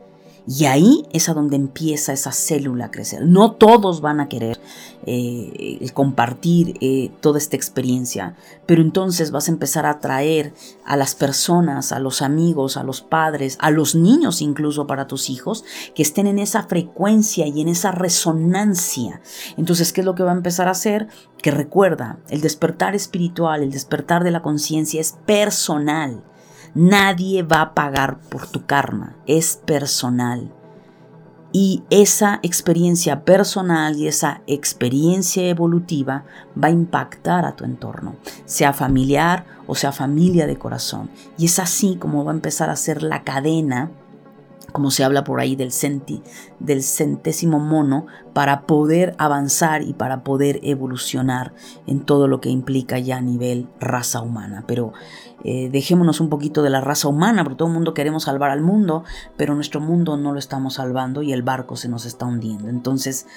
Y 0.52 0.66
ahí 0.66 1.06
es 1.14 1.30
a 1.30 1.36
donde 1.36 1.56
empieza 1.56 2.12
esa 2.12 2.32
célula 2.32 2.86
a 2.86 2.92
crecer. 2.92 3.24
No 3.24 3.52
todos 3.52 4.02
van 4.02 4.20
a 4.20 4.30
querer 4.30 4.60
eh, 5.06 5.88
compartir 5.94 6.76
eh, 6.82 7.12
toda 7.22 7.38
esta 7.38 7.56
experiencia, 7.56 8.36
pero 8.66 8.82
entonces 8.82 9.30
vas 9.30 9.48
a 9.48 9.52
empezar 9.52 9.86
a 9.86 9.92
atraer 9.92 10.56
a 10.86 10.98
las 10.98 11.14
personas, 11.14 11.92
a 11.92 12.00
los 12.00 12.24
amigos, 12.24 12.78
a 12.78 12.84
los 12.84 13.02
padres, 13.02 13.60
a 13.62 13.70
los 13.70 13.94
niños 13.94 14.42
incluso 14.42 14.88
para 14.88 15.06
tus 15.06 15.30
hijos, 15.30 15.66
que 15.94 16.02
estén 16.02 16.26
en 16.26 16.40
esa 16.40 16.64
frecuencia 16.64 17.46
y 17.46 17.62
en 17.62 17.68
esa 17.68 17.92
resonancia. 17.92 19.22
Entonces, 19.56 19.94
¿qué 19.94 20.02
es 20.02 20.06
lo 20.06 20.16
que 20.16 20.24
va 20.24 20.32
a 20.32 20.36
empezar 20.36 20.68
a 20.68 20.72
hacer? 20.72 21.10
Que 21.44 21.52
recuerda, 21.52 22.18
el 22.28 22.42
despertar 22.42 22.96
espiritual, 22.96 23.62
el 23.62 23.72
despertar 23.72 24.24
de 24.24 24.32
la 24.32 24.42
conciencia 24.42 25.00
es 25.00 25.16
personal. 25.28 26.24
Nadie 26.74 27.44
va 27.44 27.62
a 27.62 27.74
pagar 27.74 28.20
por 28.20 28.48
tu 28.48 28.66
karma, 28.66 29.16
es 29.26 29.60
personal. 29.66 30.52
Y 31.52 31.84
esa 31.90 32.40
experiencia 32.44 33.26
personal 33.26 33.96
y 33.96 34.08
esa 34.08 34.42
experiencia 34.46 35.48
evolutiva 35.48 36.26
va 36.62 36.68
a 36.68 36.72
impactar 36.72 37.46
a 37.46 37.56
tu 37.56 37.66
entorno, 37.66 38.16
sea 38.46 38.72
familiar 38.72 39.46
o 39.66 39.76
sea 39.76 39.92
familia 39.92 40.48
de 40.48 40.58
corazón. 40.58 41.10
Y 41.38 41.46
es 41.46 41.60
así 41.60 41.96
como 41.96 42.24
va 42.24 42.32
a 42.32 42.36
empezar 42.36 42.70
a 42.70 42.76
ser 42.76 43.04
la 43.04 43.24
cadena 43.24 43.92
como 44.72 44.92
se 44.92 45.04
habla 45.04 45.24
por 45.24 45.40
ahí 45.40 45.56
del, 45.56 45.72
centi, 45.72 46.22
del 46.60 46.84
centésimo 46.84 47.60
mono, 47.60 48.06
para 48.34 48.68
poder 48.68 49.16
avanzar 49.18 49.82
y 49.82 49.94
para 49.94 50.24
poder 50.24 50.60
evolucionar 50.64 51.54
en 51.88 52.02
todo 52.02 52.28
lo 52.28 52.40
que 52.42 52.50
implica 52.50 53.00
ya 53.00 53.18
a 53.18 53.22
nivel 53.22 53.68
raza 53.80 54.22
humana. 54.22 54.64
Pero 54.68 54.94
eh, 55.44 55.70
dejémonos 55.72 56.20
un 56.20 56.30
poquito 56.30 56.62
de 56.64 56.70
la 56.70 56.82
raza 56.82 57.08
humana, 57.08 57.44
porque 57.44 57.58
todo 57.58 57.68
el 57.68 57.74
mundo 57.74 57.94
queremos 57.94 58.24
salvar 58.24 58.52
al 58.52 58.62
mundo, 58.62 59.04
pero 59.38 59.56
nuestro 59.56 59.80
mundo 59.80 60.18
no 60.18 60.34
lo 60.34 60.40
estamos 60.40 60.76
salvando 60.76 61.22
y 61.22 61.34
el 61.34 61.44
barco 61.44 61.76
se 61.76 61.90
nos 61.90 62.06
está 62.06 62.26
hundiendo. 62.26 62.70
Entonces, 62.70 63.28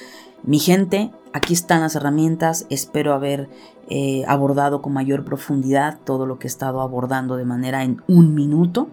mi 0.42 0.59
gente, 0.59 1.12
aquí 1.32 1.53
están 1.53 1.82
las 1.82 1.94
herramientas, 1.94 2.66
espero 2.68 3.14
haber 3.14 3.48
eh, 3.88 4.24
abordado 4.26 4.82
con 4.82 4.92
mayor 4.92 5.24
profundidad 5.24 5.98
todo 6.05 6.26
lo 6.26 6.38
que 6.38 6.46
he 6.46 6.50
estado 6.50 6.80
abordando 6.80 7.36
de 7.36 7.44
manera 7.44 7.84
en 7.84 8.03
un 8.09 8.34
minuto 8.34 8.88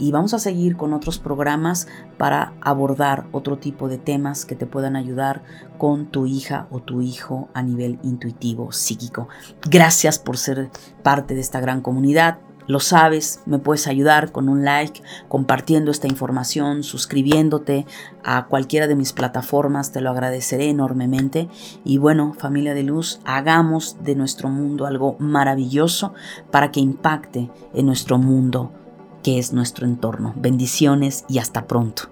y 0.00 0.10
vamos 0.12 0.34
a 0.34 0.38
seguir 0.38 0.76
con 0.76 0.94
otros 0.94 1.18
programas 1.18 1.86
para 2.16 2.54
abordar 2.60 3.26
otro 3.32 3.58
tipo 3.58 3.88
de 3.88 3.98
temas 3.98 4.46
que 4.46 4.56
te 4.56 4.66
puedan 4.66 4.96
ayudar 4.96 5.42
con 5.78 6.06
tu 6.06 6.26
hija 6.26 6.66
o 6.70 6.80
tu 6.80 7.02
hijo 7.02 7.48
a 7.54 7.62
nivel 7.62 7.98
intuitivo, 8.02 8.72
psíquico. 8.72 9.28
Gracias 9.68 10.18
por 10.18 10.38
ser 10.38 10.70
parte 11.02 11.34
de 11.34 11.40
esta 11.40 11.60
gran 11.60 11.82
comunidad. 11.82 12.38
Lo 12.66 12.78
sabes, 12.78 13.40
me 13.46 13.58
puedes 13.58 13.88
ayudar 13.88 14.32
con 14.32 14.48
un 14.48 14.64
like, 14.64 15.02
compartiendo 15.28 15.90
esta 15.90 16.06
información, 16.06 16.84
suscribiéndote 16.84 17.84
a 18.22 18.46
cualquiera 18.46 18.86
de 18.86 18.94
mis 18.94 19.12
plataformas, 19.12 19.90
te 19.90 20.00
lo 20.00 20.10
agradeceré 20.10 20.68
enormemente. 20.70 21.48
Y 21.84 21.98
bueno, 21.98 22.32
familia 22.38 22.72
de 22.74 22.84
luz, 22.84 23.20
hagamos 23.24 23.96
de 24.04 24.14
nuestro 24.14 24.48
mundo 24.48 24.86
algo 24.86 25.16
maravilloso 25.18 26.14
para 26.52 26.70
que 26.70 26.80
impacte 26.80 27.50
en 27.74 27.86
nuestro 27.86 28.18
mundo 28.18 28.72
que 29.22 29.38
es 29.38 29.52
nuestro 29.52 29.86
entorno. 29.86 30.34
Bendiciones 30.36 31.24
y 31.28 31.38
hasta 31.38 31.66
pronto. 31.66 32.10